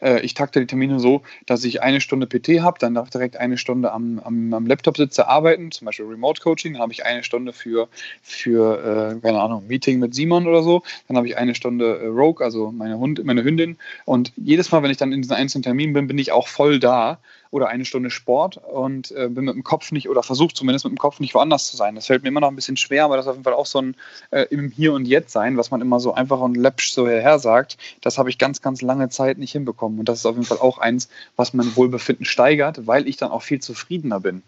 äh, 0.01 0.19
ich 0.19 0.33
takte 0.33 0.60
die 0.60 0.68
Termine 0.68 1.00
so, 1.00 1.21
dass 1.45 1.63
ich 1.63 1.81
eine 1.81 2.01
Stunde 2.01 2.27
PT 2.27 2.60
habe, 2.62 2.77
dann 2.77 2.94
darf 2.94 3.06
ich 3.06 3.12
direkt 3.12 3.38
eine 3.38 3.57
Stunde 3.57 3.94
am, 3.94 4.19
am, 4.19 4.54
am 4.54 4.68
Laptop 4.68 4.98
sitze, 4.98 5.27
arbeiten, 5.30 5.71
zum 5.71 5.86
Beispiel 5.86 6.06
Remote 6.06 6.42
Coaching, 6.42 6.74
dann 6.74 6.81
habe 6.81 6.92
ich 6.92 7.06
eine 7.06 7.24
Stunde 7.24 7.54
für, 7.54 7.88
für 8.21 9.16
äh, 9.16 9.21
keine 9.21 9.39
Ahnung, 9.39 9.66
Meeting 9.68 10.00
mit 10.00 10.13
Simon 10.13 10.45
oder 10.45 10.62
so, 10.62 10.83
dann 11.07 11.16
habe 11.16 11.27
ich 11.27 11.38
eine 11.38 11.56
Stunde 11.56 12.00
äh, 12.00 12.07
Rogue, 12.07 12.44
also 12.44 12.71
meine, 12.71 12.98
Hund, 12.98 13.24
meine 13.24 13.45
Hündin 13.45 13.77
und 14.04 14.33
jedes 14.36 14.71
Mal, 14.71 14.83
wenn 14.83 14.92
ich 14.92 14.98
dann 14.98 15.13
in 15.13 15.21
diesen 15.21 15.36
einzelnen 15.36 15.63
Terminen 15.63 15.94
bin, 15.94 16.07
bin 16.07 16.18
ich 16.18 16.33
auch 16.33 16.50
voll 16.50 16.80
da 16.80 17.19
oder 17.54 17.68
eine 17.68 17.86
Stunde 17.86 18.10
Sport 18.10 18.58
und 18.58 19.12
äh, 19.12 19.30
bin 19.30 19.46
mit 19.46 19.54
dem 19.54 19.64
Kopf 19.64 19.92
nicht 19.92 20.10
oder 20.10 20.24
versuche 20.24 20.56
zumindest 20.56 20.86
mit 20.86 20.92
dem 20.92 20.98
Kopf 20.98 21.20
nicht 21.20 21.36
woanders 21.36 21.70
zu 21.70 21.78
sein. 21.78 21.94
Das 21.94 22.08
fällt 22.08 22.24
mir 22.24 22.30
immer 22.30 22.40
noch 22.40 22.48
ein 22.48 22.56
bisschen 22.56 22.78
schwer, 22.78 23.06
aber 23.06 23.16
das 23.16 23.26
ist 23.26 23.30
auf 23.30 23.36
jeden 23.36 23.44
Fall 23.44 23.54
auch 23.54 23.68
so 23.68 23.80
ein 23.80 23.96
äh, 24.32 24.48
im 24.50 24.72
Hier 24.72 24.92
und 24.92 25.06
Jetzt 25.06 25.32
sein, 25.32 25.56
was 25.56 25.70
man 25.70 25.80
immer 25.80 26.00
so 26.00 26.16
einfach 26.16 26.40
und 26.40 26.58
läppsch 26.58 26.92
so 26.92 27.08
herher 27.08 27.38
sagt. 27.38 27.78
Das 28.02 28.18
habe 28.18 28.32
ich 28.32 28.40
ganz, 28.40 28.64
ganz 28.64 28.82
lange 28.82 29.10
Zeit 29.10 29.38
nicht 29.38 29.52
hinbekommen. 29.52 30.00
Und 30.00 30.10
das 30.10 30.18
ist 30.18 30.26
auf 30.26 30.34
jeden 30.36 30.48
Fall 30.48 30.58
auch 30.58 30.80
eins, 30.80 31.10
was 31.36 31.54
mein 31.54 31.76
Wohlbefinden 31.76 32.26
steigert, 32.26 32.88
weil 32.88 33.08
ich 33.08 33.18
dann 33.18 33.30
auch 33.30 33.44
viel 33.44 33.60
zufriedener 33.60 34.20
bin. 34.20 34.42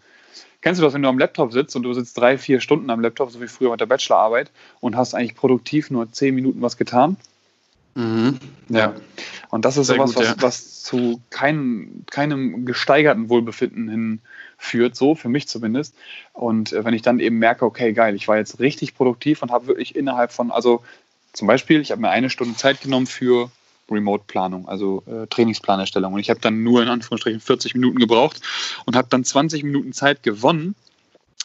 Kennst 0.60 0.80
du 0.80 0.84
das, 0.84 0.92
wenn 0.92 1.02
du 1.02 1.08
am 1.08 1.18
Laptop 1.20 1.52
sitzt 1.52 1.76
und 1.76 1.84
du 1.84 1.94
sitzt 1.94 2.18
drei, 2.18 2.38
vier 2.38 2.60
Stunden 2.60 2.90
am 2.90 3.00
Laptop, 3.00 3.30
so 3.30 3.40
wie 3.40 3.46
früher 3.46 3.70
mit 3.70 3.80
der 3.80 3.86
Bachelorarbeit, 3.86 4.50
und 4.80 4.96
hast 4.96 5.14
eigentlich 5.14 5.36
produktiv 5.36 5.92
nur 5.92 6.10
zehn 6.10 6.34
Minuten 6.34 6.60
was 6.60 6.76
getan? 6.76 7.16
Mhm. 7.96 8.38
Ja. 8.68 8.94
Und 9.48 9.64
das 9.64 9.78
ist 9.78 9.86
Sehr 9.86 9.96
sowas, 9.96 10.14
gut, 10.14 10.22
was, 10.22 10.28
ja. 10.28 10.34
was 10.38 10.82
zu 10.82 11.20
kein, 11.30 12.04
keinem 12.10 12.66
gesteigerten 12.66 13.30
Wohlbefinden 13.30 13.88
hinführt, 13.88 14.94
so 14.94 15.14
für 15.14 15.30
mich 15.30 15.48
zumindest. 15.48 15.94
Und 16.34 16.72
äh, 16.72 16.84
wenn 16.84 16.94
ich 16.94 17.02
dann 17.02 17.20
eben 17.20 17.38
merke, 17.38 17.64
okay, 17.64 17.92
geil, 17.92 18.14
ich 18.14 18.28
war 18.28 18.36
jetzt 18.36 18.60
richtig 18.60 18.94
produktiv 18.94 19.42
und 19.42 19.50
habe 19.50 19.66
wirklich 19.66 19.96
innerhalb 19.96 20.30
von, 20.30 20.50
also 20.50 20.82
zum 21.32 21.48
Beispiel, 21.48 21.80
ich 21.80 21.90
habe 21.90 22.02
mir 22.02 22.10
eine 22.10 22.28
Stunde 22.28 22.56
Zeit 22.56 22.82
genommen 22.82 23.06
für 23.06 23.50
Remote-Planung, 23.90 24.68
also 24.68 25.02
äh, 25.06 25.26
Trainingsplanerstellung. 25.28 26.12
Und 26.12 26.20
ich 26.20 26.28
habe 26.28 26.40
dann 26.40 26.62
nur 26.62 26.82
in 26.82 26.88
Anführungsstrichen 26.88 27.40
40 27.40 27.74
Minuten 27.74 27.98
gebraucht 27.98 28.42
und 28.84 28.94
habe 28.94 29.08
dann 29.08 29.24
20 29.24 29.62
Minuten 29.62 29.92
Zeit 29.94 30.22
gewonnen, 30.22 30.74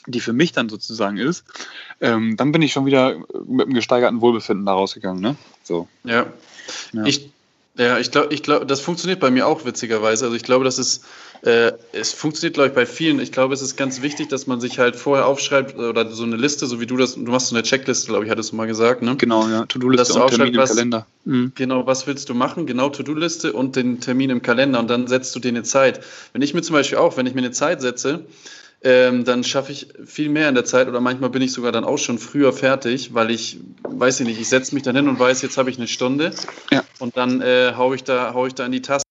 die 0.07 0.19
für 0.19 0.33
mich 0.33 0.51
dann 0.51 0.69
sozusagen 0.69 1.17
ist, 1.17 1.45
ähm, 1.99 2.37
dann 2.37 2.51
bin 2.51 2.61
ich 2.61 2.73
schon 2.73 2.85
wieder 2.85 3.17
mit 3.45 3.67
einem 3.67 3.73
gesteigerten 3.73 4.21
Wohlbefinden 4.21 4.65
da 4.65 4.73
rausgegangen. 4.73 5.21
Ne? 5.21 5.35
So. 5.63 5.87
Ja. 6.03 6.25
ja. 6.93 7.05
Ich, 7.05 7.29
ja, 7.77 7.99
ich 7.99 8.11
glaube, 8.11 8.33
ich 8.33 8.43
glaub, 8.43 8.67
das 8.67 8.81
funktioniert 8.81 9.19
bei 9.19 9.31
mir 9.31 9.47
auch 9.47 9.65
witzigerweise. 9.65 10.25
Also 10.25 10.35
ich 10.35 10.43
glaube, 10.43 10.65
das 10.65 10.77
ist, 10.77 11.05
äh, 11.43 11.71
es 11.93 12.13
funktioniert, 12.13 12.55
glaube 12.55 12.69
ich, 12.69 12.75
bei 12.75 12.85
vielen. 12.85 13.19
Ich 13.19 13.31
glaube, 13.31 13.53
es 13.53 13.61
ist 13.61 13.77
ganz 13.77 14.01
wichtig, 14.01 14.27
dass 14.27 14.45
man 14.45 14.59
sich 14.59 14.77
halt 14.77 14.95
vorher 14.95 15.25
aufschreibt 15.25 15.77
oder 15.77 16.09
so 16.11 16.23
eine 16.23 16.35
Liste, 16.35 16.67
so 16.67 16.81
wie 16.81 16.85
du 16.85 16.97
das, 16.97 17.15
du 17.15 17.21
machst 17.21 17.47
so 17.47 17.55
eine 17.55 17.63
Checkliste, 17.63 18.07
glaube 18.07 18.25
ich, 18.25 18.31
hattest 18.31 18.51
du 18.51 18.57
mal 18.57 18.67
gesagt, 18.67 19.01
ne? 19.01 19.15
Genau, 19.15 19.47
ja, 19.47 19.65
To-Do-Liste 19.65 20.21
und 20.21 20.29
Termin 20.29 20.53
im 20.53 20.65
Kalender. 20.65 21.07
Mhm. 21.23 21.51
Genau, 21.55 21.87
was 21.87 22.05
willst 22.07 22.27
du 22.29 22.33
machen? 22.33 22.65
Genau, 22.65 22.89
To-Do-Liste 22.89 23.53
und 23.53 23.75
den 23.75 24.01
Termin 24.01 24.29
im 24.29 24.41
Kalender 24.41 24.79
und 24.79 24.89
dann 24.89 25.07
setzt 25.07 25.33
du 25.35 25.39
dir 25.39 25.49
eine 25.49 25.63
Zeit. 25.63 26.01
Wenn 26.33 26.41
ich 26.41 26.53
mir 26.53 26.61
zum 26.61 26.73
Beispiel 26.73 26.97
auch, 26.97 27.17
wenn 27.17 27.25
ich 27.25 27.33
mir 27.33 27.41
eine 27.41 27.51
Zeit 27.51 27.81
setze, 27.81 28.25
ähm, 28.83 29.25
dann 29.25 29.43
schaffe 29.43 29.71
ich 29.71 29.89
viel 30.05 30.29
mehr 30.29 30.49
in 30.49 30.55
der 30.55 30.65
Zeit 30.65 30.87
oder 30.87 31.01
manchmal 31.01 31.29
bin 31.29 31.41
ich 31.41 31.53
sogar 31.53 31.71
dann 31.71 31.83
auch 31.83 31.97
schon 31.97 32.17
früher 32.17 32.51
fertig, 32.53 33.13
weil 33.13 33.31
ich, 33.31 33.59
weiß 33.83 34.21
ich 34.21 34.27
nicht, 34.27 34.39
ich 34.39 34.49
setze 34.49 34.73
mich 34.73 34.83
dann 34.83 34.95
hin 34.95 35.07
und 35.07 35.19
weiß, 35.19 35.41
jetzt 35.41 35.57
habe 35.57 35.69
ich 35.69 35.77
eine 35.77 35.87
Stunde 35.87 36.31
ja. 36.71 36.83
und 36.99 37.17
dann 37.17 37.41
äh, 37.41 37.73
haue 37.75 37.95
ich, 37.95 38.03
da, 38.03 38.33
hau 38.33 38.47
ich 38.47 38.55
da 38.55 38.65
in 38.65 38.71
die 38.71 38.81
Taste 38.81 39.05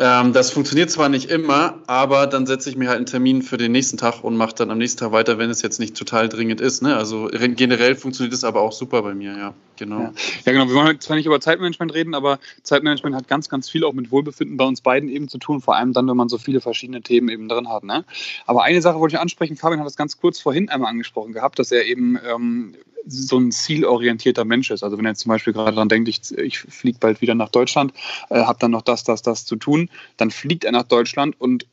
ähm, 0.00 0.32
das 0.32 0.52
funktioniert 0.52 0.90
zwar 0.90 1.08
nicht 1.08 1.28
immer, 1.28 1.82
aber 1.88 2.28
dann 2.28 2.46
setze 2.46 2.70
ich 2.70 2.76
mir 2.76 2.88
halt 2.88 2.98
einen 2.98 3.06
Termin 3.06 3.42
für 3.42 3.56
den 3.56 3.72
nächsten 3.72 3.96
Tag 3.96 4.22
und 4.22 4.36
mache 4.36 4.54
dann 4.54 4.70
am 4.70 4.78
nächsten 4.78 5.00
Tag 5.00 5.10
weiter, 5.12 5.38
wenn 5.38 5.50
es 5.50 5.60
jetzt 5.60 5.80
nicht 5.80 5.96
total 5.96 6.28
dringend 6.28 6.60
ist. 6.60 6.82
Ne? 6.82 6.96
Also 6.96 7.28
generell 7.32 7.96
funktioniert 7.96 8.32
es 8.32 8.44
aber 8.44 8.60
auch 8.60 8.72
super 8.72 9.02
bei 9.02 9.14
mir, 9.14 9.36
ja. 9.36 9.54
Genau. 9.78 10.00
Ja. 10.00 10.12
ja, 10.44 10.52
genau. 10.52 10.68
Wir 10.68 10.74
wollen 10.74 11.00
zwar 11.00 11.16
nicht 11.16 11.26
über 11.26 11.40
Zeitmanagement 11.40 11.94
reden, 11.94 12.14
aber 12.14 12.38
Zeitmanagement 12.62 13.16
hat 13.16 13.28
ganz, 13.28 13.48
ganz 13.48 13.70
viel 13.70 13.84
auch 13.84 13.92
mit 13.92 14.10
Wohlbefinden 14.10 14.56
bei 14.56 14.64
uns 14.64 14.80
beiden 14.80 15.08
eben 15.08 15.28
zu 15.28 15.38
tun, 15.38 15.60
vor 15.60 15.76
allem 15.76 15.92
dann, 15.92 16.08
wenn 16.08 16.16
man 16.16 16.28
so 16.28 16.38
viele 16.38 16.60
verschiedene 16.60 17.02
Themen 17.02 17.28
eben 17.28 17.48
drin 17.48 17.68
hat. 17.68 17.84
Ne? 17.84 18.04
Aber 18.46 18.64
eine 18.64 18.82
Sache 18.82 18.98
wollte 18.98 19.16
ich 19.16 19.20
ansprechen, 19.20 19.56
Fabian 19.56 19.80
hat 19.80 19.86
das 19.86 19.96
ganz 19.96 20.20
kurz 20.20 20.40
vorhin 20.40 20.68
einmal 20.68 20.90
angesprochen 20.90 21.32
gehabt, 21.32 21.58
dass 21.58 21.72
er 21.72 21.86
eben 21.86 22.18
ähm, 22.28 22.74
so 23.06 23.38
ein 23.38 23.52
zielorientierter 23.52 24.44
Mensch 24.44 24.70
ist. 24.70 24.82
Also 24.82 24.98
wenn 24.98 25.06
er 25.06 25.14
zum 25.14 25.30
Beispiel 25.30 25.52
gerade 25.52 25.72
daran 25.72 25.88
denkt, 25.88 26.08
ich, 26.08 26.36
ich 26.36 26.58
fliege 26.58 26.98
bald 26.98 27.20
wieder 27.20 27.34
nach 27.34 27.48
Deutschland, 27.48 27.92
äh, 28.30 28.40
habe 28.40 28.58
dann 28.60 28.70
noch 28.70 28.82
das, 28.82 29.04
das, 29.04 29.22
das 29.22 29.46
zu 29.46 29.56
tun, 29.56 29.90
dann 30.16 30.30
fliegt 30.30 30.64
er 30.64 30.72
nach 30.72 30.84
Deutschland 30.84 31.40
und 31.40 31.66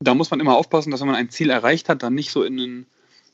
da 0.00 0.14
muss 0.14 0.30
man 0.30 0.40
immer 0.40 0.56
aufpassen, 0.56 0.90
dass 0.90 1.00
wenn 1.00 1.08
man 1.08 1.16
ein 1.16 1.30
Ziel 1.30 1.50
erreicht 1.50 1.88
hat, 1.88 2.02
dann 2.02 2.14
nicht 2.14 2.30
so 2.30 2.44
in 2.44 2.58
einen, 2.58 2.86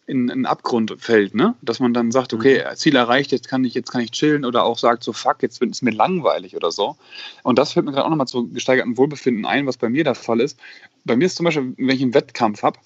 in 0.06 0.30
einen 0.30 0.46
Abgrund 0.46 0.94
fällt, 0.98 1.34
ne? 1.34 1.54
Dass 1.62 1.80
man 1.80 1.94
dann 1.94 2.12
sagt, 2.12 2.34
okay, 2.34 2.64
mhm. 2.68 2.76
Ziel 2.76 2.96
erreicht, 2.96 3.32
jetzt 3.32 3.48
kann 3.48 3.64
ich, 3.64 3.74
jetzt 3.74 3.90
kann 3.90 4.02
ich 4.02 4.10
chillen 4.10 4.44
oder 4.44 4.64
auch 4.64 4.78
sagt 4.78 5.02
so, 5.02 5.12
fuck, 5.12 5.42
jetzt 5.42 5.62
ist 5.62 5.82
mir 5.82 5.92
langweilig 5.92 6.56
oder 6.56 6.70
so. 6.70 6.96
Und 7.42 7.58
das 7.58 7.72
fällt 7.72 7.86
mir 7.86 7.92
gerade 7.92 8.06
auch 8.06 8.10
nochmal 8.10 8.28
zu 8.28 8.48
gesteigerten 8.48 8.96
Wohlbefinden 8.98 9.46
ein, 9.46 9.66
was 9.66 9.76
bei 9.76 9.88
mir 9.88 10.04
der 10.04 10.14
Fall 10.14 10.40
ist. 10.40 10.58
Bei 11.04 11.16
mir 11.16 11.26
ist 11.26 11.36
zum 11.36 11.44
Beispiel, 11.44 11.74
wenn 11.76 11.96
ich 11.96 12.02
einen 12.02 12.14
Wettkampf 12.14 12.62
habe, 12.62 12.78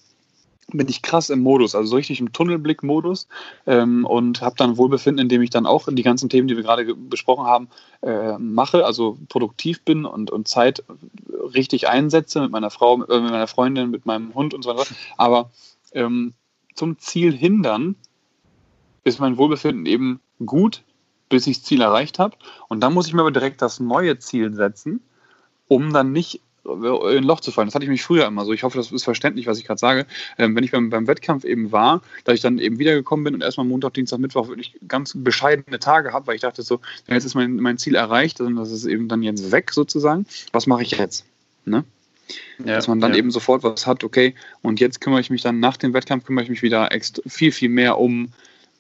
bin 0.73 0.89
ich 0.89 1.01
krass 1.03 1.31
im 1.31 1.41
Modus, 1.41 1.75
also 1.75 1.89
so 1.89 1.97
richtig 1.97 2.21
im 2.21 2.33
Tunnelblick-Modus 2.33 3.27
ähm, 3.67 4.05
und 4.05 4.43
habe 4.43 4.55
dann 4.59 4.77
Wohlbefinden, 4.77 5.23
indem 5.23 5.41
ich 5.41 5.51
dann 5.51 5.65
auch 5.65 5.89
die 5.91 6.03
ganzen 6.03 6.29
Themen, 6.29 6.47
die 6.47 6.57
wir 6.57 6.63
gerade 6.63 6.95
besprochen 6.95 7.47
haben, 7.47 7.69
äh, 8.03 8.37
mache, 8.39 8.85
also 8.85 9.17
produktiv 9.31 9.83
bin 9.83 10.05
und, 10.05 10.31
und 10.31 10.47
Zeit 10.47 10.85
richtig 11.55 11.89
einsetze 11.89 12.43
mit 12.43 12.51
meiner 12.51 12.71
Frau, 12.71 13.03
äh, 13.03 13.21
mit 13.21 13.31
meiner 13.31 13.47
Freundin, 13.47 13.91
mit 13.91 14.05
meinem 14.05 14.35
Hund 14.35 14.53
und 14.53 14.63
so 14.63 14.77
weiter. 14.77 14.95
Aber 15.17 15.51
ähm, 15.93 16.35
zum 16.79 16.99
Ziel 16.99 17.37
hindern 17.37 17.97
ist 19.05 19.19
mein 19.19 19.37
Wohlbefinden 19.37 19.85
eben 19.87 20.21
gut, 20.45 20.85
bis 21.29 21.47
ich 21.47 21.59
das 21.59 21.67
Ziel 21.67 21.81
erreicht 21.81 22.19
habe. 22.19 22.37
Und 22.69 22.81
dann 22.81 22.95
muss 22.95 23.09
ich 23.09 23.15
mir 23.15 23.21
aber 23.21 23.33
direkt 23.33 23.61
das 23.61 23.81
neue 23.81 24.19
Ziel 24.19 24.55
setzen, 24.55 25.01
um 25.67 25.93
dann 25.93 26.13
nicht 26.13 26.41
in 26.65 26.85
ein 26.85 27.25
Loch 27.25 27.41
zu 27.41 27.51
fallen. 27.51 27.67
Das 27.67 27.75
hatte 27.75 27.85
ich 27.85 27.91
mich 27.91 28.03
früher 28.03 28.27
immer 28.27 28.45
so. 28.45 28.53
Ich 28.53 28.63
hoffe, 28.63 28.77
das 28.77 28.93
ist 28.93 29.05
verständlich, 29.05 29.47
was 29.47 29.59
ich 29.59 29.65
gerade 29.65 29.79
sage. 29.79 30.07
Ähm, 30.37 30.55
wenn 30.55 30.63
ich 30.63 30.71
beim, 30.71 30.91
beim 30.91 31.07
Wettkampf 31.07 31.45
eben 31.45 31.73
war, 31.73 32.03
dass 32.25 32.35
ich 32.35 32.43
dann 32.43 32.59
eben 32.59 32.79
wiedergekommen 32.79 33.25
bin 33.25 33.35
und 33.35 33.43
erstmal 33.43 33.67
Montag, 33.67 33.95
Dienstag, 33.95 34.19
Mittwoch 34.19 34.49
wirklich 34.49 34.79
ganz 34.87 35.15
bescheidene 35.17 35.79
Tage 35.79 36.13
habe, 36.13 36.27
weil 36.27 36.35
ich 36.35 36.43
dachte 36.43 36.63
so, 36.63 36.81
jetzt 37.09 37.25
ist 37.25 37.35
mein, 37.35 37.57
mein 37.57 37.79
Ziel 37.79 37.95
erreicht 37.95 38.41
und 38.41 38.57
das 38.57 38.71
ist 38.71 38.85
eben 38.85 39.09
dann 39.09 39.23
jetzt 39.23 39.51
weg 39.51 39.73
sozusagen. 39.73 40.27
Was 40.53 40.67
mache 40.67 40.83
ich 40.83 40.93
jetzt? 40.93 41.25
Ne? 41.65 41.85
Ja, 42.59 42.75
dass 42.75 42.89
man 42.89 43.01
dann 43.01 43.13
ja. 43.13 43.19
eben 43.19 43.31
sofort 43.31 43.63
was 43.63 43.87
hat, 43.87 44.05
okay, 44.05 44.35
und 44.63 44.81
jetzt 44.81 45.01
kümmere 45.01 45.21
ich 45.21 45.31
mich 45.31 45.43
dann 45.43 45.61
nach 45.61 45.77
dem 45.77 45.95
Wettkampf, 45.95 46.25
kümmere 46.25 46.45
ich 46.45 46.51
mich 46.51 46.63
wieder 46.63 46.89
viel, 47.27 47.53
viel 47.53 47.69
mehr 47.69 47.99
um 47.99 48.29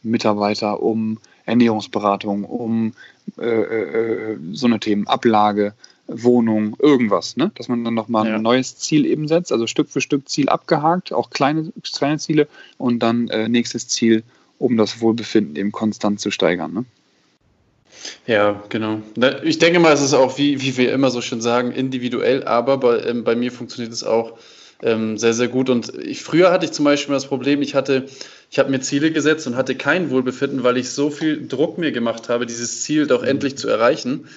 Mitarbeiter, 0.02 0.83
um 0.83 1.19
Ernährungsberatung, 1.47 2.45
um 2.45 2.93
äh, 3.38 3.45
äh, 3.45 4.38
so 4.52 4.67
eine 4.67 4.81
Themen, 4.81 5.07
Ablage, 5.07 5.75
Wohnung, 6.07 6.76
irgendwas, 6.78 7.37
ne? 7.37 7.50
dass 7.55 7.69
man 7.69 7.85
dann 7.85 7.95
nochmal 7.95 8.26
ja. 8.26 8.37
ein 8.37 8.43
neues 8.43 8.78
Ziel 8.78 9.05
eben 9.05 9.28
setzt, 9.28 9.52
also 9.52 9.67
Stück 9.67 9.90
für 9.90 10.00
Stück 10.00 10.28
Ziel 10.28 10.49
abgehakt, 10.49 11.12
auch 11.12 11.31
kleine, 11.31 11.73
kleine 11.83 12.19
Ziele 12.19 12.49
und 12.78 13.00
dann 13.00 13.28
äh, 13.28 13.49
nächstes 13.49 13.88
Ziel, 13.88 14.23
um 14.59 14.76
das 14.76 15.00
Wohlbefinden 15.00 15.57
eben 15.57 15.73
konstant 15.73 16.21
zu 16.21 16.31
steigern. 16.31 16.73
Ne? 16.73 16.85
Ja, 18.26 18.62
genau. 18.68 19.00
Ich 19.42 19.59
denke 19.59 19.80
mal, 19.80 19.92
es 19.92 20.02
ist 20.02 20.14
auch, 20.14 20.38
wie, 20.38 20.61
wie 20.61 20.76
wir 20.76 20.92
immer 20.92 21.11
so 21.11 21.21
schön 21.21 21.40
sagen, 21.40 21.73
individuell, 21.73 22.45
aber 22.45 22.78
bei, 22.78 23.00
ähm, 23.00 23.25
bei 23.25 23.35
mir 23.35 23.50
funktioniert 23.50 23.92
es 23.92 24.04
auch 24.04 24.38
ähm, 24.83 25.18
sehr, 25.18 25.35
sehr 25.35 25.49
gut. 25.49 25.71
Und 25.71 25.92
ich, 25.99 26.23
früher 26.23 26.50
hatte 26.50 26.66
ich 26.66 26.73
zum 26.73 26.85
Beispiel 26.85 27.14
das 27.14 27.26
Problem, 27.26 27.62
ich 27.62 27.75
hatte, 27.75 28.07
ich 28.50 28.59
habe 28.59 28.71
mir 28.71 28.80
Ziele 28.80 29.11
gesetzt 29.11 29.47
und 29.47 29.57
hatte 29.57 29.75
kein 29.75 30.11
Wohlbefinden, 30.11 30.62
weil 30.62 30.76
ich 30.76 30.90
so 30.90 31.11
viel 31.11 31.47
Druck 31.47 31.78
mir 31.78 31.92
gemacht 31.92 32.28
habe, 32.28 32.47
dieses 32.47 32.83
Ziel 32.83 33.07
doch 33.07 33.23
mhm. 33.23 33.28
endlich 33.28 33.57
zu 33.57 33.68
erreichen. 33.68 34.28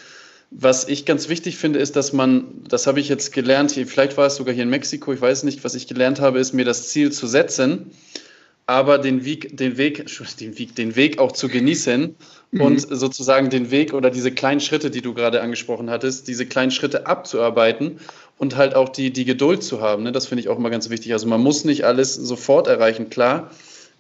Was 0.54 0.90
ich 0.90 1.06
ganz 1.06 1.30
wichtig 1.30 1.58
finde, 1.58 1.80
ist, 1.80 1.96
dass 1.96 2.12
man, 2.12 2.46
das 2.68 2.86
habe 2.86 3.00
ich 3.00 3.08
jetzt 3.08 3.32
gelernt, 3.32 3.72
vielleicht 3.72 4.18
war 4.18 4.28
es 4.28 4.36
sogar 4.36 4.54
hier 4.54 4.64
in 4.64 4.70
Mexiko, 4.70 5.14
ich 5.14 5.22
weiß 5.22 5.44
nicht, 5.44 5.64
was 5.64 5.76
ich 5.76 5.88
gelernt 5.88 6.20
habe, 6.20 6.40
ist 6.40 6.54
mir 6.54 6.66
das 6.66 6.90
Ziel 6.90 7.10
zu 7.14 7.26
setzen, 7.26 7.92
aber 8.72 9.00
den 9.00 9.26
Weg, 9.26 9.58
den 9.58 9.78
Weg, 9.78 10.06
den 10.40 10.58
Weg, 10.58 10.76
den 10.76 10.96
Weg 10.96 11.20
auch 11.20 11.34
zu 11.34 11.50
genießen 11.50 12.16
mhm. 12.52 12.62
und 12.62 12.80
sozusagen 12.80 13.50
den 13.50 13.70
Weg 13.70 13.94
oder 13.94 14.10
diese 14.10 14.32
kleinen 14.32 14.62
Schritte, 14.62 14.90
die 14.90 15.02
du 15.02 15.14
gerade 15.14 15.42
angesprochen 15.42 15.90
hattest, 15.90 16.30
diese 16.30 16.46
kleinen 16.46 16.72
Schritte 16.72 17.06
abzuarbeiten 17.06 18.00
und 18.38 18.56
halt 18.56 18.74
auch 18.74 18.88
die, 18.88 19.12
die 19.12 19.26
Geduld 19.26 19.62
zu 19.62 19.82
haben. 19.82 20.04
Ne? 20.04 20.14
Das 20.14 20.28
finde 20.28 20.42
ich 20.42 20.48
auch 20.48 20.58
immer 20.58 20.70
ganz 20.70 20.90
wichtig. 20.90 21.12
Also 21.12 21.28
man 21.28 21.42
muss 21.42 21.66
nicht 21.66 21.84
alles 21.84 22.16
sofort 22.16 22.68
erreichen, 22.68 23.10
klar 23.10 23.52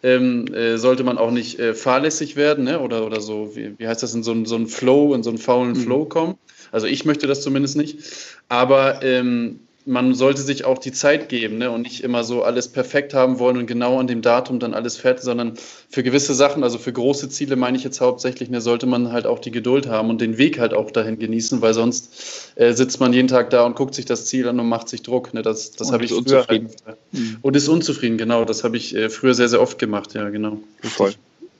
ähm, 0.03 0.47
äh, 0.53 0.77
sollte 0.77 1.03
man 1.03 1.17
auch 1.17 1.31
nicht 1.31 1.59
äh, 1.59 1.73
fahrlässig 1.73 2.37
werden 2.37 2.63
ne? 2.63 2.79
oder, 2.79 3.05
oder 3.05 3.19
so, 3.19 3.55
wie, 3.55 3.77
wie 3.77 3.87
heißt 3.87 4.01
das, 4.01 4.15
in 4.15 4.23
so, 4.23 4.31
einen, 4.31 4.45
so 4.45 4.55
einen 4.55 4.67
Flow, 4.67 5.13
in 5.13 5.21
so 5.21 5.29
einen 5.29 5.37
faulen 5.37 5.73
mhm. 5.73 5.81
Flow 5.81 6.05
kommen. 6.05 6.35
Also 6.71 6.87
ich 6.87 7.03
möchte 7.03 7.27
das 7.27 7.41
zumindest 7.41 7.75
nicht. 7.75 7.99
Aber 8.47 9.03
ähm, 9.03 9.59
man 9.85 10.13
sollte 10.13 10.41
sich 10.41 10.65
auch 10.65 10.77
die 10.77 10.91
Zeit 10.91 11.29
geben 11.29 11.57
ne? 11.57 11.71
und 11.71 11.81
nicht 11.81 12.03
immer 12.03 12.23
so 12.23 12.43
alles 12.43 12.67
perfekt 12.67 13.13
haben 13.13 13.39
wollen 13.39 13.57
und 13.57 13.67
genau 13.67 13.99
an 13.99 14.07
dem 14.07 14.21
Datum 14.21 14.59
dann 14.59 14.73
alles 14.73 14.97
fertig, 14.97 15.23
sondern 15.23 15.53
für 15.89 16.03
gewisse 16.03 16.33
Sachen, 16.33 16.63
also 16.63 16.77
für 16.77 16.93
große 16.93 17.29
Ziele 17.29 17.55
meine 17.55 17.77
ich 17.77 17.83
jetzt 17.83 18.01
hauptsächlich, 18.01 18.49
ne, 18.49 18.61
sollte 18.61 18.85
man 18.85 19.11
halt 19.11 19.25
auch 19.25 19.39
die 19.39 19.51
Geduld 19.51 19.87
haben 19.87 20.09
und 20.09 20.21
den 20.21 20.37
Weg 20.37 20.59
halt 20.59 20.73
auch 20.73 20.91
dahin 20.91 21.19
genießen, 21.19 21.61
weil 21.61 21.73
sonst 21.73 22.53
äh, 22.55 22.73
sitzt 22.73 22.99
man 22.99 23.13
jeden 23.13 23.27
Tag 23.27 23.49
da 23.49 23.65
und 23.65 23.75
guckt 23.75 23.95
sich 23.95 24.05
das 24.05 24.25
Ziel 24.25 24.47
an 24.47 24.59
und 24.59 24.69
macht 24.69 24.89
sich 24.89 25.01
Druck. 25.01 25.33
Ne? 25.33 25.41
Das, 25.41 25.71
das 25.71 25.91
habe 25.91 26.05
ich 26.05 26.11
früher 26.11 26.45
halt, 26.47 26.63
mhm. 27.11 27.37
und 27.41 27.55
ist 27.55 27.67
unzufrieden, 27.67 28.17
genau. 28.17 28.45
Das 28.45 28.63
habe 28.63 28.77
ich 28.77 28.95
äh, 28.95 29.09
früher 29.09 29.33
sehr, 29.33 29.49
sehr 29.49 29.61
oft 29.61 29.79
gemacht, 29.79 30.13
ja, 30.13 30.29
genau. 30.29 30.59
Voll. 30.81 31.13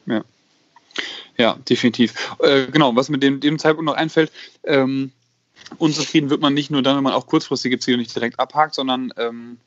Ja. 0.06 0.24
Ja, 1.38 1.58
definitiv. 1.68 2.14
Äh, 2.40 2.68
genau, 2.68 2.96
was 2.96 3.10
mir 3.10 3.18
dem, 3.18 3.40
dem 3.40 3.58
Zeitpunkt 3.58 3.86
noch 3.86 3.96
einfällt, 3.96 4.32
ähm, 4.64 5.12
unzufrieden 5.78 6.30
wird 6.30 6.42
man 6.42 6.54
nicht 6.54 6.72
nur 6.72 6.82
dann, 6.82 6.98
wenn 6.98 7.04
man 7.04 7.14
auch 7.14 7.28
kurzfristige 7.28 7.80
Ziele 7.80 7.98
nicht 7.98 8.16
direkt 8.16 8.40
abhakt, 8.40 8.76
sondern 8.76 9.14
ähm, 9.18 9.58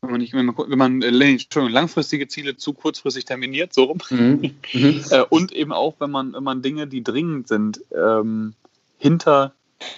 wenn 0.00 0.10
man, 0.10 0.20
nicht, 0.20 0.32
wenn 0.32 0.46
man, 0.46 0.56
wenn 0.56 0.78
man 0.78 1.02
äh, 1.02 1.10
langfristige 1.10 2.28
Ziele 2.28 2.56
zu 2.56 2.72
kurzfristig 2.72 3.24
terminiert, 3.24 3.74
so 3.74 3.84
rum. 3.84 3.98
Mhm. 4.10 4.54
Mhm. 4.72 5.04
äh, 5.10 5.22
und 5.28 5.52
eben 5.52 5.72
auch, 5.72 5.94
wenn 5.98 6.10
man, 6.10 6.32
wenn 6.34 6.44
man 6.44 6.62
Dinge, 6.62 6.86
die 6.86 7.02
dringend 7.02 7.48
sind, 7.48 7.80
ähm, 7.92 8.54
hinter 8.98 9.54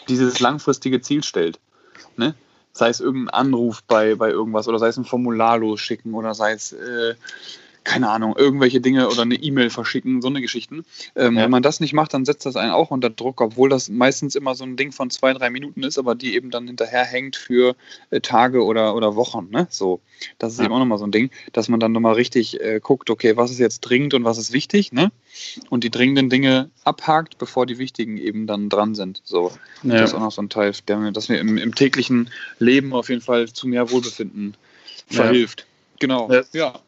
dieses 0.09 0.41
langfristige 0.41 1.01
Ziel 1.01 1.23
stellt. 1.23 1.59
Ne? 2.17 2.35
Sei 2.73 2.89
es 2.89 3.01
irgendein 3.01 3.35
Anruf 3.35 3.83
bei, 3.83 4.15
bei 4.15 4.31
irgendwas 4.31 4.69
oder 4.69 4.79
sei 4.79 4.89
es 4.89 4.97
ein 4.97 5.05
Formular 5.05 5.59
losschicken 5.59 6.15
oder 6.15 6.35
sei 6.35 6.53
es 6.53 6.73
äh, 6.73 7.15
keine 7.85 8.09
Ahnung, 8.11 8.35
irgendwelche 8.37 8.81
Dinge 8.81 9.09
oder 9.09 9.23
eine 9.23 9.37
E-Mail 9.37 9.71
verschicken, 9.71 10.21
so 10.23 10.29
eine 10.29 10.41
Geschichten. 10.41 10.85
Ähm, 11.17 11.37
ja. 11.37 11.45
Wenn 11.45 11.51
man 11.51 11.63
das 11.63 11.81
nicht 11.81 11.93
macht, 11.93 12.15
dann 12.15 12.25
setzt 12.25 12.47
das 12.47 12.57
einen 12.57 12.73
auch 12.73 12.91
unter 12.91 13.11
Druck, 13.11 13.41
obwohl 13.41 13.69
das 13.69 13.89
meistens 13.89 14.35
immer 14.35 14.55
so 14.55 14.65
ein 14.65 14.77
Ding 14.77 14.93
von 14.93 15.11
zwei, 15.11 15.33
drei 15.33 15.51
Minuten 15.51 15.83
ist, 15.83 15.99
aber 15.99 16.15
die 16.15 16.35
eben 16.35 16.51
dann 16.51 16.67
hinterher 16.67 17.05
hängt 17.05 17.37
für 17.37 17.77
äh, 18.11 18.21
Tage 18.21 18.65
oder, 18.65 18.95
oder 18.95 19.17
Wochen. 19.17 19.49
Ne? 19.51 19.67
So, 19.71 20.01
das 20.39 20.53
ist 20.53 20.59
ja. 20.59 20.67
eben 20.67 20.75
auch 20.75 20.79
nochmal 20.79 20.99
so 20.99 21.07
ein 21.07 21.13
Ding, 21.13 21.31
dass 21.53 21.69
man 21.69 21.81
dann 21.81 21.93
nochmal 21.93 22.15
richtig 22.15 22.61
äh, 22.61 22.81
guckt, 22.83 23.11
okay, 23.11 23.37
was 23.37 23.51
ist 23.51 23.59
jetzt 23.59 23.81
dringend 23.81 24.15
und 24.15 24.25
was 24.25 24.39
ist 24.39 24.53
wichtig, 24.53 24.93
ne? 24.93 25.11
Und 25.71 25.85
die 25.85 25.91
dringenden 25.91 26.29
Dinge 26.29 26.71
abhakt, 26.85 27.39
bevor 27.39 27.67
die 27.67 27.79
wichtigen 27.79 28.19
eben 28.19 28.47
dann 28.47 28.69
dran 28.69 28.95
sind. 28.95 29.23
So, 29.25 29.53
ja. 29.83 29.99
das 29.99 30.11
ist 30.11 30.15
auch 30.15 30.21
noch 30.21 30.33
so 30.33 30.43
ein 30.43 30.49
Teil, 30.49 30.73
der 30.87 30.99
mir, 30.99 31.13
das 31.13 31.29
mir 31.29 31.39
im, 31.39 31.57
im 31.57 31.75
täglichen 31.75 32.31
Leben 32.59 32.93
auf 32.93 33.09
jeden 33.09 33.23
Fall 33.23 33.49
zu 33.49 33.67
mehr 33.69 33.91
Wohlbefinden 33.91 34.57
verhilft. 35.07 35.67
Genau. 35.99 36.31
ja. 36.53 36.81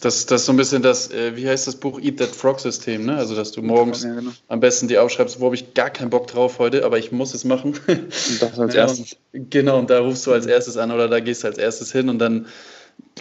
Das, 0.00 0.26
das 0.26 0.42
ist 0.42 0.46
so 0.46 0.52
ein 0.52 0.56
bisschen 0.56 0.82
das, 0.82 1.10
äh, 1.10 1.36
wie 1.36 1.48
heißt 1.48 1.66
das 1.66 1.74
Buch 1.76 2.00
Eat 2.00 2.18
That 2.18 2.28
Frog 2.28 2.60
System, 2.60 3.04
ne? 3.04 3.16
Also, 3.16 3.34
dass 3.34 3.50
du 3.50 3.62
morgens 3.62 4.04
ja, 4.04 4.14
genau. 4.14 4.30
am 4.46 4.60
besten 4.60 4.86
die 4.86 4.96
aufschreibst, 4.96 5.40
wo 5.40 5.46
habe 5.46 5.56
ich 5.56 5.74
gar 5.74 5.90
keinen 5.90 6.10
Bock 6.10 6.28
drauf 6.28 6.60
heute, 6.60 6.84
aber 6.84 6.98
ich 6.98 7.10
muss 7.10 7.34
es 7.34 7.44
machen. 7.44 7.74
Und 7.88 8.42
das 8.42 8.58
als 8.58 8.74
erstes. 8.74 9.16
Genau, 9.32 9.78
und 9.78 9.90
da 9.90 10.00
rufst 10.00 10.26
du 10.26 10.32
als 10.32 10.46
erstes 10.46 10.76
an 10.76 10.90
oder 10.92 11.08
da 11.08 11.20
gehst 11.20 11.42
du 11.42 11.48
als 11.48 11.58
erstes 11.58 11.92
hin 11.92 12.08
und 12.08 12.18
dann 12.18 12.46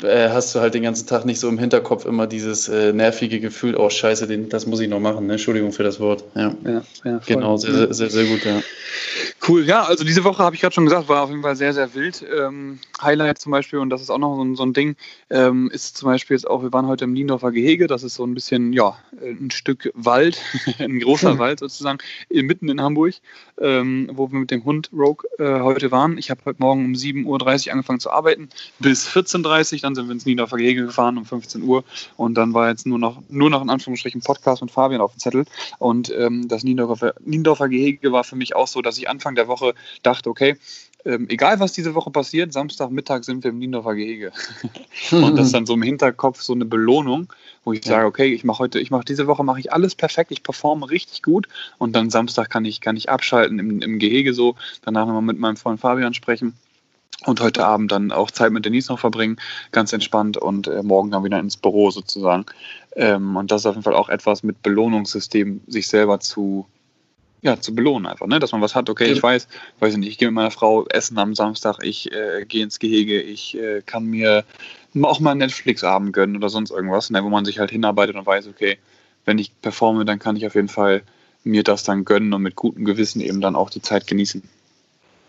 äh, 0.04 0.30
hast 0.30 0.54
du 0.54 0.60
halt 0.60 0.74
den 0.74 0.84
ganzen 0.84 1.08
Tag 1.08 1.26
nicht 1.26 1.40
so 1.40 1.50
im 1.50 1.58
Hinterkopf 1.58 2.06
immer 2.06 2.28
dieses 2.28 2.70
äh, 2.70 2.94
nervige 2.94 3.40
Gefühl, 3.40 3.76
oh 3.76 3.90
Scheiße, 3.90 4.28
den, 4.28 4.50
das 4.50 4.66
muss 4.68 4.80
ich 4.80 4.90
noch 4.90 5.00
machen. 5.00 5.28
Ne? 5.28 5.34
Entschuldigung 5.34 5.72
für 5.72 5.84
das 5.84 6.00
Wort. 6.00 6.24
Ja, 6.36 6.56
ja, 6.64 6.84
ja 7.04 7.22
genau, 7.26 7.58
sehr, 7.58 7.74
sehr, 7.74 7.94
sehr, 7.94 8.10
sehr, 8.10 8.26
gut, 8.26 8.46
ja. 8.46 8.62
Cool, 9.48 9.66
ja, 9.66 9.84
also 9.84 10.04
diese 10.04 10.26
Woche 10.26 10.44
habe 10.44 10.56
ich 10.56 10.62
gerade 10.62 10.76
schon 10.76 10.84
gesagt, 10.84 11.08
war 11.08 11.24
auf 11.24 11.30
jeden 11.30 11.42
Fall 11.42 11.56
sehr, 11.56 11.74
sehr 11.74 11.94
wild. 11.94 12.26
Ähm, 12.38 12.80
Highlight 13.02 13.38
zum 13.38 13.54
Beispiel, 13.54 13.80
und 13.80 13.90
das 13.90 14.02
ist 14.02 14.10
auch 14.10 14.18
noch 14.18 14.36
so 14.36 14.44
ein, 14.44 14.56
so 14.58 14.64
ein 14.64 14.74
Ding, 14.74 14.98
ähm, 15.30 15.70
ist 15.72 15.96
zum 15.96 16.08
Beispiel 16.08 16.36
jetzt 16.36 16.46
auch, 16.46 16.64
wir 16.64 16.74
waren 16.74 16.88
heute 16.88 17.06
im 17.06 17.14
Niendorfer 17.14 17.52
Gehege, 17.52 17.88
das 17.88 18.04
ist 18.04 18.16
so 18.16 18.26
ein 18.26 18.34
bisschen, 18.34 18.74
ja, 18.74 18.98
ein 19.22 19.50
Stück 19.50 19.90
Wald, 19.94 20.42
ein 20.80 21.00
großer 21.00 21.36
mhm. 21.36 21.40
Wald 21.40 21.60
sozusagen, 21.60 22.00
mitten 22.30 22.68
in 22.68 22.82
Hamburg, 22.82 23.14
ähm, 23.62 24.10
wo 24.12 24.30
wir 24.30 24.38
mit 24.38 24.52
dem 24.52 24.66
Hund 24.66 24.90
Rogue 24.92 25.30
äh, 25.40 25.62
heute 25.62 25.92
waren. 25.92 26.18
Ich 26.18 26.30
habe 26.30 26.42
heute 26.44 26.60
Morgen 26.60 26.84
um 26.84 26.92
7.30 26.92 27.68
Uhr 27.68 27.74
angefangen 27.74 28.02
zu 28.02 28.12
arbeiten, 28.12 28.50
bis 28.80 29.08
14.30 29.08 29.76
Uhr, 29.76 29.80
dann 29.80 29.96
sind 29.96 30.08
wir 30.08 30.12
ins 30.12 30.26
Niendorfer 30.26 30.58
Gehege 30.58 30.86
gefahren 30.88 31.18
um 31.18 31.24
15 31.24 31.64
Uhr 31.64 31.86
und 32.18 32.34
dann 32.34 32.54
war 32.54 32.68
jetzt 32.68 32.86
nur 32.86 33.00
noch, 33.00 33.22
nur 33.30 33.50
noch 33.50 33.62
in 33.62 33.70
Anführungsstrichen 33.70 34.20
Podcast 34.20 34.62
mit 34.62 34.72
Fabian 34.72 35.00
auf 35.00 35.14
dem 35.14 35.20
Zettel 35.20 35.46
und 35.80 36.14
ähm, 36.18 36.50
das 36.50 36.66
Niendorfer, 36.66 37.14
Niendorfer 37.24 37.70
Gehege 37.70 38.12
war 38.12 38.26
für 38.26 38.36
mich 38.36 38.54
auch 38.54 38.68
so, 38.68 38.82
dass 38.82 38.98
ich 38.98 39.10
Anfang 39.10 39.37
der 39.38 39.48
Woche 39.48 39.74
dachte, 40.04 40.30
okay, 40.30 40.58
ähm, 41.06 41.28
egal 41.30 41.60
was 41.60 41.72
diese 41.72 41.96
Woche 41.96 42.12
passiert, 42.12 42.52
Samstagmittag 42.52 43.24
sind 43.24 43.44
wir 43.44 43.52
im 43.52 43.60
Niendorfer 43.60 43.96
Gehege. 43.96 44.34
und 45.12 45.38
das 45.38 45.48
ist 45.48 45.54
dann 45.54 45.66
so 45.66 45.76
im 45.76 45.82
Hinterkopf 45.82 46.42
so 46.42 46.54
eine 46.54 46.66
Belohnung, 46.66 47.32
wo 47.64 47.72
ich 47.72 47.86
ja. 47.86 47.92
sage, 47.92 48.08
okay, 48.08 48.34
ich 48.34 48.44
mache 48.44 48.60
heute, 48.60 48.80
ich 48.80 48.92
mache 48.92 49.06
diese 49.06 49.28
Woche 49.28 49.44
mache 49.44 49.60
ich 49.60 49.72
alles 49.72 49.96
perfekt, 49.96 50.32
ich 50.32 50.44
performe 50.44 50.90
richtig 50.90 51.24
gut 51.24 51.48
und 51.78 51.96
dann 51.96 52.10
Samstag 52.10 52.50
kann 52.50 52.66
ich, 52.66 52.82
kann 52.82 52.98
ich 52.98 53.10
abschalten 53.10 53.58
im, 53.60 53.82
im 53.82 54.00
Gehege 54.00 54.34
so, 54.34 54.56
danach 54.82 55.06
nochmal 55.06 55.22
mit 55.22 55.40
meinem 55.40 55.56
Freund 55.56 55.80
Fabian 55.80 56.14
sprechen 56.14 56.56
und 57.26 57.42
heute 57.42 57.66
Abend 57.66 57.92
dann 57.92 58.12
auch 58.12 58.30
Zeit 58.30 58.52
mit 58.52 58.66
Denise 58.66 58.92
noch 58.92 59.00
verbringen, 59.00 59.38
ganz 59.72 59.94
entspannt 59.94 60.38
und 60.38 60.68
äh, 60.68 60.84
morgen 60.84 61.12
dann 61.12 61.24
wieder 61.24 61.40
ins 61.40 61.58
Büro 61.58 61.90
sozusagen. 61.90 62.46
Ähm, 62.96 63.36
und 63.36 63.52
das 63.52 63.62
ist 63.62 63.66
auf 63.66 63.76
jeden 63.76 63.84
Fall 63.84 63.96
auch 63.96 64.10
etwas 64.10 64.44
mit 64.44 64.62
Belohnungssystem, 64.62 65.62
sich 65.68 65.88
selber 65.88 66.20
zu, 66.20 66.66
ja, 67.42 67.60
zu 67.60 67.76
belohnen 67.76 68.08
einfach, 68.08 68.28
ne? 68.28 68.40
dass 68.40 68.52
man 68.52 68.62
was 68.62 68.76
hat, 68.76 68.90
okay, 68.90 69.12
ich 69.12 69.22
weiß, 69.22 69.48
weiß 69.80 69.96
nicht, 69.98 70.10
ich 70.10 70.18
gehe 70.18 70.28
mit 70.28 70.36
meiner 70.36 70.52
Frau 70.52 70.86
essen 70.88 71.18
am 71.20 71.36
Samstag, 71.36 71.80
ich 71.84 72.12
äh, 72.12 72.46
gehe 72.46 72.64
ins 72.64 72.80
Gehege, 72.80 73.22
ich 73.22 73.58
äh, 73.58 73.82
kann 73.86 74.06
mir 74.06 74.44
auch 75.02 75.20
mal 75.20 75.32
einen 75.32 75.40
Netflix-Abend 75.40 76.14
gönnen 76.14 76.36
oder 76.36 76.50
sonst 76.50 76.72
irgendwas, 76.72 77.10
ne? 77.10 77.24
wo 77.24 77.30
man 77.30 77.46
sich 77.46 77.60
halt 77.60 77.72
hinarbeitet 77.72 78.16
und 78.16 78.26
weiß, 78.26 78.48
okay, 78.48 78.78
wenn 79.26 79.38
ich 79.38 79.52
performe, 79.62 80.06
dann 80.06 80.20
kann 80.20 80.36
ich 80.36 80.48
auf 80.48 80.56
jeden 80.56 80.70
Fall 80.70 81.04
mir 81.44 81.64
das 81.64 81.84
dann 81.84 82.06
gönnen 82.06 82.34
und 82.34 82.42
mit 82.42 82.56
gutem 82.56 82.86
Gewissen 82.86 83.22
eben 83.22 83.42
dann 83.42 83.56
auch 83.56 83.70
die 83.70 83.82
Zeit 83.82 84.08
genießen. 84.08 84.42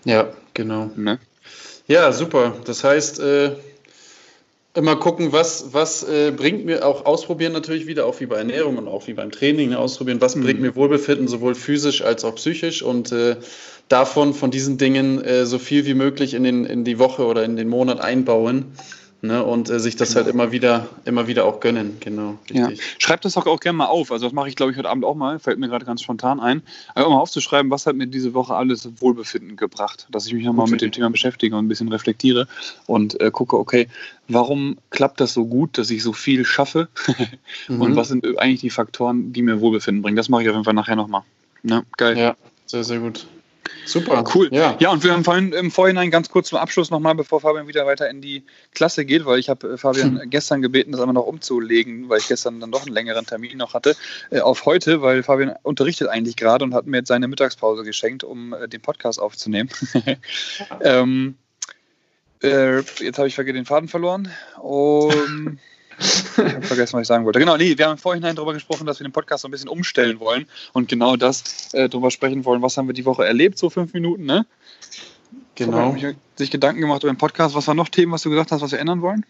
Ja, 0.05 0.33
genau. 0.55 0.91
Ne? 0.97 1.19
Ja, 1.87 2.13
super. 2.13 2.57
Das 2.65 2.85
heißt, 2.85 3.21
äh, 3.21 3.57
immer 4.79 4.97
gucken, 4.97 5.33
was, 5.33 5.73
was 5.73 6.05
äh, 6.05 6.31
bringt 6.31 6.65
mir 6.65 6.87
auch 6.87 7.05
ausprobieren 7.05 7.53
natürlich 7.53 7.87
wieder, 7.87 8.07
auch 8.07 8.21
wie 8.21 8.27
bei 8.27 8.37
Ernährung 8.37 8.79
und 8.79 8.87
auch 8.87 9.09
wie 9.09 9.13
beim 9.13 9.33
Training, 9.33 9.71
ne, 9.71 9.79
ausprobieren, 9.79 10.21
was 10.21 10.37
mhm. 10.37 10.45
bringt 10.45 10.61
mir 10.61 10.77
Wohlbefinden, 10.77 11.27
sowohl 11.27 11.57
physisch 11.57 12.03
als 12.03 12.25
auch 12.25 12.37
psychisch? 12.37 12.83
Und 12.83 13.11
äh, 13.11 13.37
davon, 13.89 14.35
von 14.35 14.53
diesen 14.53 14.79
Dingen 14.79 15.21
äh, 15.23 15.47
so 15.47 15.59
viel 15.59 15.85
wie 15.85 15.95
möglich 15.95 16.33
in, 16.33 16.45
den, 16.45 16.65
in 16.65 16.85
die 16.85 16.99
Woche 16.99 17.27
oder 17.27 17.45
in 17.45 17.57
den 17.57 17.69
Monat 17.69 18.01
einbauen 18.01 18.67
Ne, 19.21 19.43
und 19.43 19.69
äh, 19.69 19.81
sich 19.81 19.97
das 19.97 20.11
genau. 20.11 20.25
halt 20.25 20.33
immer 20.33 20.53
wieder, 20.53 20.87
immer 21.05 21.27
wieder 21.27 21.45
auch 21.45 21.59
gönnen, 21.59 21.97
genau. 21.99 22.39
Ja. 22.53 22.71
Schreibt 22.99 23.25
das 23.25 23.33
doch 23.33 23.47
auch 23.47 23.59
gerne 23.59 23.79
mal 23.79 23.87
auf. 23.87 24.13
Also 24.13 24.27
das 24.27 24.33
mache 24.33 24.49
ich, 24.49 24.55
glaube 24.55 24.71
ich, 24.71 24.79
heute 24.79 24.89
Abend 24.89 25.05
auch 25.05 25.17
mal, 25.17 25.41
fällt 25.41 25.59
mir 25.59 25.67
gerade 25.67 25.85
ganz 25.85 26.03
spontan 26.03 26.39
ein. 26.39 26.63
Einfach 26.95 27.11
mal 27.11 27.19
aufzuschreiben, 27.19 27.69
was 27.69 27.87
hat 27.87 27.97
mir 27.97 28.07
diese 28.07 28.33
Woche 28.33 28.55
alles 28.55 28.89
Wohlbefinden 29.01 29.57
gebracht. 29.57 30.07
Dass 30.13 30.27
ich 30.29 30.35
mich 30.35 30.45
nochmal 30.45 30.69
mit 30.69 30.83
dem 30.83 30.93
Thema 30.93 31.11
beschäftige 31.11 31.57
und 31.57 31.65
ein 31.65 31.69
bisschen 31.69 31.89
reflektiere 31.89 32.47
und 32.87 33.21
äh, 33.21 33.33
gucke, 33.33 33.59
okay, 33.59 33.89
warum 34.29 34.79
klappt 34.91 35.19
das 35.19 35.35
so 35.35 35.47
gut, 35.47 35.79
dass 35.79 35.91
ich 35.91 36.05
so 36.05 36.13
viel 36.13 36.45
schaffe? 36.45 36.87
mhm. 37.69 37.81
Und 37.81 37.97
was 37.97 38.09
sind 38.09 38.25
eigentlich 38.39 38.61
die 38.61 38.71
Faktoren, 38.71 39.33
die 39.33 39.43
mir 39.43 39.61
Wohlbefinden 39.61 40.01
bringen? 40.01 40.17
Das 40.17 40.29
mache 40.29 40.43
ich 40.43 40.49
auf 40.49 40.55
jeden 40.55 40.65
Fall 40.65 40.75
nachher 40.75 40.95
nochmal. 40.95 41.23
Ja, 41.65 41.83
geil. 41.97 42.17
Ja, 42.17 42.37
sehr, 42.67 42.85
sehr 42.85 43.01
gut. 43.01 43.27
Super. 43.89 44.23
Cool. 44.35 44.49
Ja. 44.53 44.77
ja, 44.79 44.91
und 44.91 45.03
wir 45.03 45.13
haben 45.13 45.25
vorhin 45.25 45.53
im 45.53 45.71
Vorhinein 45.71 46.11
ganz 46.11 46.29
kurz 46.29 46.49
zum 46.49 46.59
Abschluss 46.59 46.91
nochmal, 46.91 47.15
bevor 47.15 47.41
Fabian 47.41 47.67
wieder 47.67 47.87
weiter 47.87 48.09
in 48.11 48.21
die 48.21 48.45
Klasse 48.75 49.05
geht, 49.05 49.25
weil 49.25 49.39
ich 49.39 49.49
habe 49.49 49.75
äh, 49.75 49.77
Fabian 49.79 50.21
hm. 50.21 50.31
gestern 50.31 50.63
gebeten, 50.63 50.93
das 50.93 51.01
einmal 51.01 51.15
noch 51.15 51.27
umzulegen, 51.27 52.09
weil 52.09 52.19
ich 52.19 52.29
gestern 52.29 52.61
dann 52.61 52.71
doch 52.71 52.85
einen 52.85 52.95
längeren 52.95 53.25
Termin 53.25 53.57
noch 53.57 53.75
hatte, 53.75 53.97
äh, 54.31 54.41
auf 54.41 54.67
heute, 54.67 55.01
weil 55.01 55.23
Fabian 55.23 55.55
unterrichtet 55.63 56.09
eigentlich 56.09 56.37
gerade 56.37 56.65
und 56.65 56.75
hat 56.75 56.87
mir 56.87 56.99
jetzt 56.99 57.09
seine 57.09 57.29
Mittagspause 57.29 57.83
geschenkt, 57.83 58.25
um 58.25 58.53
äh, 58.53 58.69
den 58.69 58.81
Podcast 58.81 59.21
aufzunehmen. 59.21 59.71
ähm, 60.83 61.37
äh, 62.43 62.81
jetzt 62.81 63.19
habe 63.19 63.29
ich 63.29 63.37
den 63.37 63.65
Faden 63.65 63.89
verloren. 63.89 64.31
Um, 64.61 65.59
ich 65.99 66.39
habe 66.39 66.63
vergessen, 66.63 66.95
was 66.95 67.03
ich 67.03 67.09
sagen 67.09 67.25
wollte. 67.25 67.39
Genau, 67.39 67.57
nee, 67.57 67.77
wir 67.77 67.87
haben 67.87 67.93
im 67.93 67.99
Vorhinein 67.99 68.37
darüber 68.37 68.55
gesprochen, 68.55 68.87
dass 68.87 69.01
wir 69.01 69.07
den 69.07 69.13
Podcast 69.13 69.43
so 69.43 69.49
ein 69.49 69.51
bisschen 69.51 69.69
umstellen 69.69 70.21
wollen 70.21 70.47
und 70.73 70.89
genau 70.89 71.17
das 71.17 71.73
äh, 71.75 71.89
darüber 71.89 72.11
sprechen 72.11 72.45
wollen. 72.45 72.63
Was 72.63 72.77
haben 72.77 72.89
wir 72.89 72.95
die 72.95 73.05
Woche 73.05 73.25
erlebt? 73.27 73.59
So 73.59 73.71
fünf 73.71 73.93
Minuten, 73.93 74.25
ne? 74.25 74.47
Genau. 75.57 75.97
So, 76.01 76.13
sich 76.37 76.51
Gedanken 76.51 76.81
gemacht 76.81 77.03
über 77.03 77.13
den 77.13 77.19
Podcast. 77.19 77.55
Was 77.55 77.67
waren 77.67 77.77
noch 77.77 77.89
Themen, 77.89 78.13
was 78.13 78.23
du 78.23 78.31
gesagt 78.31 78.53
hast, 78.53 78.63
was 78.63 78.73
wir 78.73 78.79
ändern 78.79 79.03
wollen? 79.03 79.27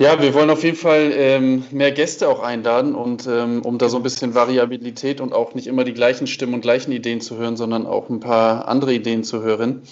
Ja, 0.00 0.20
wir 0.20 0.32
wollen 0.32 0.48
auf 0.48 0.64
jeden 0.64 0.78
Fall 0.78 1.12
ähm, 1.14 1.64
mehr 1.72 1.92
Gäste 1.92 2.26
auch 2.26 2.40
einladen 2.40 2.94
und 2.94 3.26
ähm, 3.26 3.60
um 3.60 3.76
da 3.76 3.90
so 3.90 3.98
ein 3.98 4.02
bisschen 4.02 4.34
Variabilität 4.34 5.20
und 5.20 5.34
auch 5.34 5.54
nicht 5.54 5.66
immer 5.66 5.84
die 5.84 5.92
gleichen 5.92 6.26
Stimmen 6.26 6.54
und 6.54 6.62
gleichen 6.62 6.90
Ideen 6.90 7.20
zu 7.20 7.36
hören, 7.36 7.58
sondern 7.58 7.86
auch 7.86 8.08
ein 8.08 8.18
paar 8.18 8.66
andere 8.66 8.94
Ideen 8.94 9.24
zu 9.24 9.42
hören. 9.42 9.82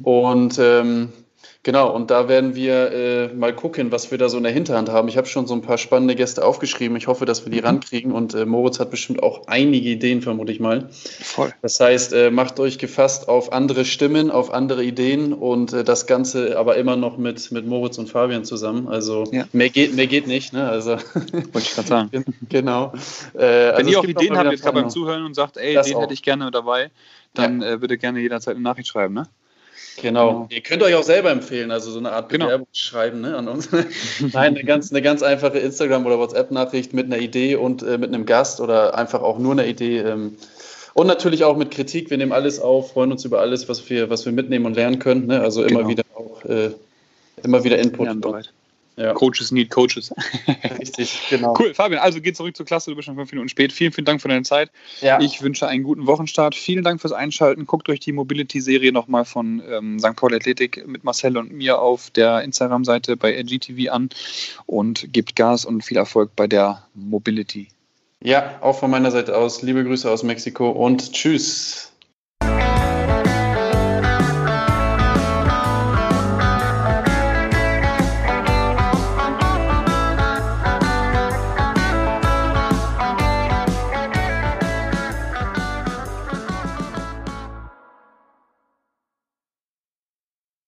Mhm. 0.00 0.04
Und 0.04 0.58
ähm, 0.58 1.12
Genau, 1.62 1.94
und 1.94 2.10
da 2.10 2.26
werden 2.26 2.54
wir 2.54 2.90
äh, 2.90 3.34
mal 3.34 3.54
gucken, 3.54 3.92
was 3.92 4.10
wir 4.10 4.16
da 4.16 4.30
so 4.30 4.38
in 4.38 4.44
der 4.44 4.52
Hinterhand 4.52 4.88
haben. 4.88 5.08
Ich 5.08 5.18
habe 5.18 5.26
schon 5.26 5.46
so 5.46 5.52
ein 5.52 5.60
paar 5.60 5.76
spannende 5.76 6.14
Gäste 6.14 6.42
aufgeschrieben. 6.42 6.96
Ich 6.96 7.06
hoffe, 7.06 7.26
dass 7.26 7.44
wir 7.44 7.52
die 7.52 7.58
mhm. 7.58 7.66
rankriegen 7.66 8.12
und 8.12 8.34
äh, 8.34 8.46
Moritz 8.46 8.80
hat 8.80 8.90
bestimmt 8.90 9.22
auch 9.22 9.46
einige 9.46 9.90
Ideen, 9.90 10.22
vermute 10.22 10.52
ich 10.52 10.60
mal. 10.60 10.88
Voll. 10.90 11.52
Das 11.60 11.78
heißt, 11.78 12.14
äh, 12.14 12.30
macht 12.30 12.58
euch 12.60 12.78
gefasst 12.78 13.28
auf 13.28 13.52
andere 13.52 13.84
Stimmen, 13.84 14.30
auf 14.30 14.54
andere 14.54 14.82
Ideen 14.82 15.34
und 15.34 15.74
äh, 15.74 15.84
das 15.84 16.06
Ganze 16.06 16.58
aber 16.58 16.76
immer 16.76 16.96
noch 16.96 17.18
mit, 17.18 17.52
mit 17.52 17.66
Moritz 17.66 17.98
und 17.98 18.08
Fabian 18.08 18.44
zusammen. 18.44 18.88
Also 18.88 19.24
ja. 19.30 19.44
mehr, 19.52 19.68
geht, 19.68 19.94
mehr 19.94 20.06
geht 20.06 20.26
nicht. 20.26 20.54
Ne? 20.54 20.66
Also, 20.66 20.92
Wollte 20.92 21.58
ich 21.58 21.74
gerade 21.74 21.88
sagen. 21.88 22.24
genau. 22.48 22.92
Äh, 23.34 23.38
Wenn 23.38 23.74
also 23.74 23.90
ihr 23.90 23.98
auch 24.00 24.04
Ideen 24.04 24.38
habt 24.38 24.50
jetzt 24.50 24.62
gerade 24.62 24.80
beim 24.80 24.88
Zuhören 24.88 25.24
und 25.26 25.34
sagt, 25.34 25.58
ey, 25.58 25.74
das 25.74 25.88
den 25.88 25.96
auch. 25.96 26.02
hätte 26.02 26.14
ich 26.14 26.22
gerne 26.22 26.50
dabei, 26.50 26.90
dann 27.34 27.60
ja. 27.60 27.74
Äh, 27.74 27.76
bitte 27.76 27.98
gerne 27.98 28.20
jederzeit 28.20 28.54
eine 28.54 28.64
Nachricht 28.64 28.88
schreiben. 28.88 29.12
Ne? 29.12 29.24
Genau. 30.00 30.28
genau. 30.28 30.46
Ihr 30.50 30.60
könnt 30.60 30.82
euch 30.82 30.94
auch 30.94 31.02
selber 31.02 31.30
empfehlen, 31.30 31.70
also 31.70 31.90
so 31.90 31.98
eine 31.98 32.12
Art 32.12 32.28
genau. 32.28 32.46
Bewerbung 32.46 32.68
schreiben 32.72 33.20
ne, 33.20 33.36
an 33.36 33.48
uns. 33.48 33.68
Nein, 34.20 34.54
eine 34.54 34.64
ganz, 34.64 34.90
eine 34.90 35.02
ganz 35.02 35.22
einfache 35.22 35.58
Instagram- 35.58 36.06
oder 36.06 36.18
WhatsApp-Nachricht 36.18 36.92
mit 36.92 37.06
einer 37.06 37.18
Idee 37.18 37.56
und 37.56 37.82
äh, 37.82 37.98
mit 37.98 38.12
einem 38.12 38.26
Gast 38.26 38.60
oder 38.60 38.94
einfach 38.94 39.22
auch 39.22 39.38
nur 39.38 39.52
eine 39.52 39.66
Idee. 39.66 39.98
Ähm, 39.98 40.36
und 40.94 41.06
natürlich 41.06 41.44
auch 41.44 41.56
mit 41.56 41.70
Kritik. 41.70 42.10
Wir 42.10 42.18
nehmen 42.18 42.32
alles 42.32 42.60
auf, 42.60 42.92
freuen 42.92 43.12
uns 43.12 43.24
über 43.24 43.40
alles, 43.40 43.68
was 43.68 43.88
wir, 43.90 44.10
was 44.10 44.24
wir 44.24 44.32
mitnehmen 44.32 44.66
und 44.66 44.74
lernen 44.74 44.98
können. 44.98 45.26
Ne? 45.26 45.40
Also 45.40 45.62
immer 45.62 45.80
genau. 45.84 45.88
wieder 45.88 46.04
auch 46.14 46.44
äh, 46.44 46.70
immer 47.42 47.64
wieder 47.64 47.78
Input. 47.78 48.20
Bereit. 48.20 48.52
Ja. 49.00 49.14
Coaches 49.14 49.50
need 49.50 49.70
Coaches. 49.70 50.12
Richtig, 50.78 51.18
genau. 51.30 51.54
Cool, 51.58 51.72
Fabian, 51.72 52.02
also 52.02 52.20
geh 52.20 52.34
zurück 52.34 52.54
zur 52.54 52.66
Klasse, 52.66 52.90
du 52.90 52.96
bist 52.96 53.06
schon 53.06 53.16
fünf 53.16 53.32
Minuten 53.32 53.48
spät. 53.48 53.72
Vielen, 53.72 53.92
vielen 53.92 54.04
Dank 54.04 54.20
für 54.20 54.28
deine 54.28 54.42
Zeit. 54.42 54.70
Ja. 55.00 55.18
Ich 55.20 55.40
wünsche 55.40 55.66
einen 55.66 55.84
guten 55.84 56.06
Wochenstart. 56.06 56.54
Vielen 56.54 56.84
Dank 56.84 57.00
fürs 57.00 57.12
Einschalten. 57.12 57.64
Guckt 57.64 57.88
euch 57.88 58.00
die 58.00 58.12
Mobility-Serie 58.12 58.92
nochmal 58.92 59.24
von 59.24 59.62
ähm, 59.66 59.98
St. 59.98 60.16
Paul 60.16 60.34
Athletik 60.34 60.86
mit 60.86 61.02
Marcel 61.02 61.38
und 61.38 61.50
mir 61.50 61.80
auf 61.80 62.10
der 62.10 62.42
Instagram-Seite 62.42 63.16
bei 63.16 63.32
LGTV 63.40 63.90
an 63.90 64.10
und 64.66 65.10
gebt 65.14 65.34
Gas 65.34 65.64
und 65.64 65.82
viel 65.82 65.96
Erfolg 65.96 66.36
bei 66.36 66.46
der 66.46 66.86
Mobility. 66.94 67.68
Ja, 68.22 68.58
auch 68.60 68.78
von 68.78 68.90
meiner 68.90 69.10
Seite 69.10 69.34
aus. 69.34 69.62
Liebe 69.62 69.82
Grüße 69.82 70.10
aus 70.10 70.22
Mexiko 70.24 70.68
und 70.68 71.12
tschüss. 71.12 71.89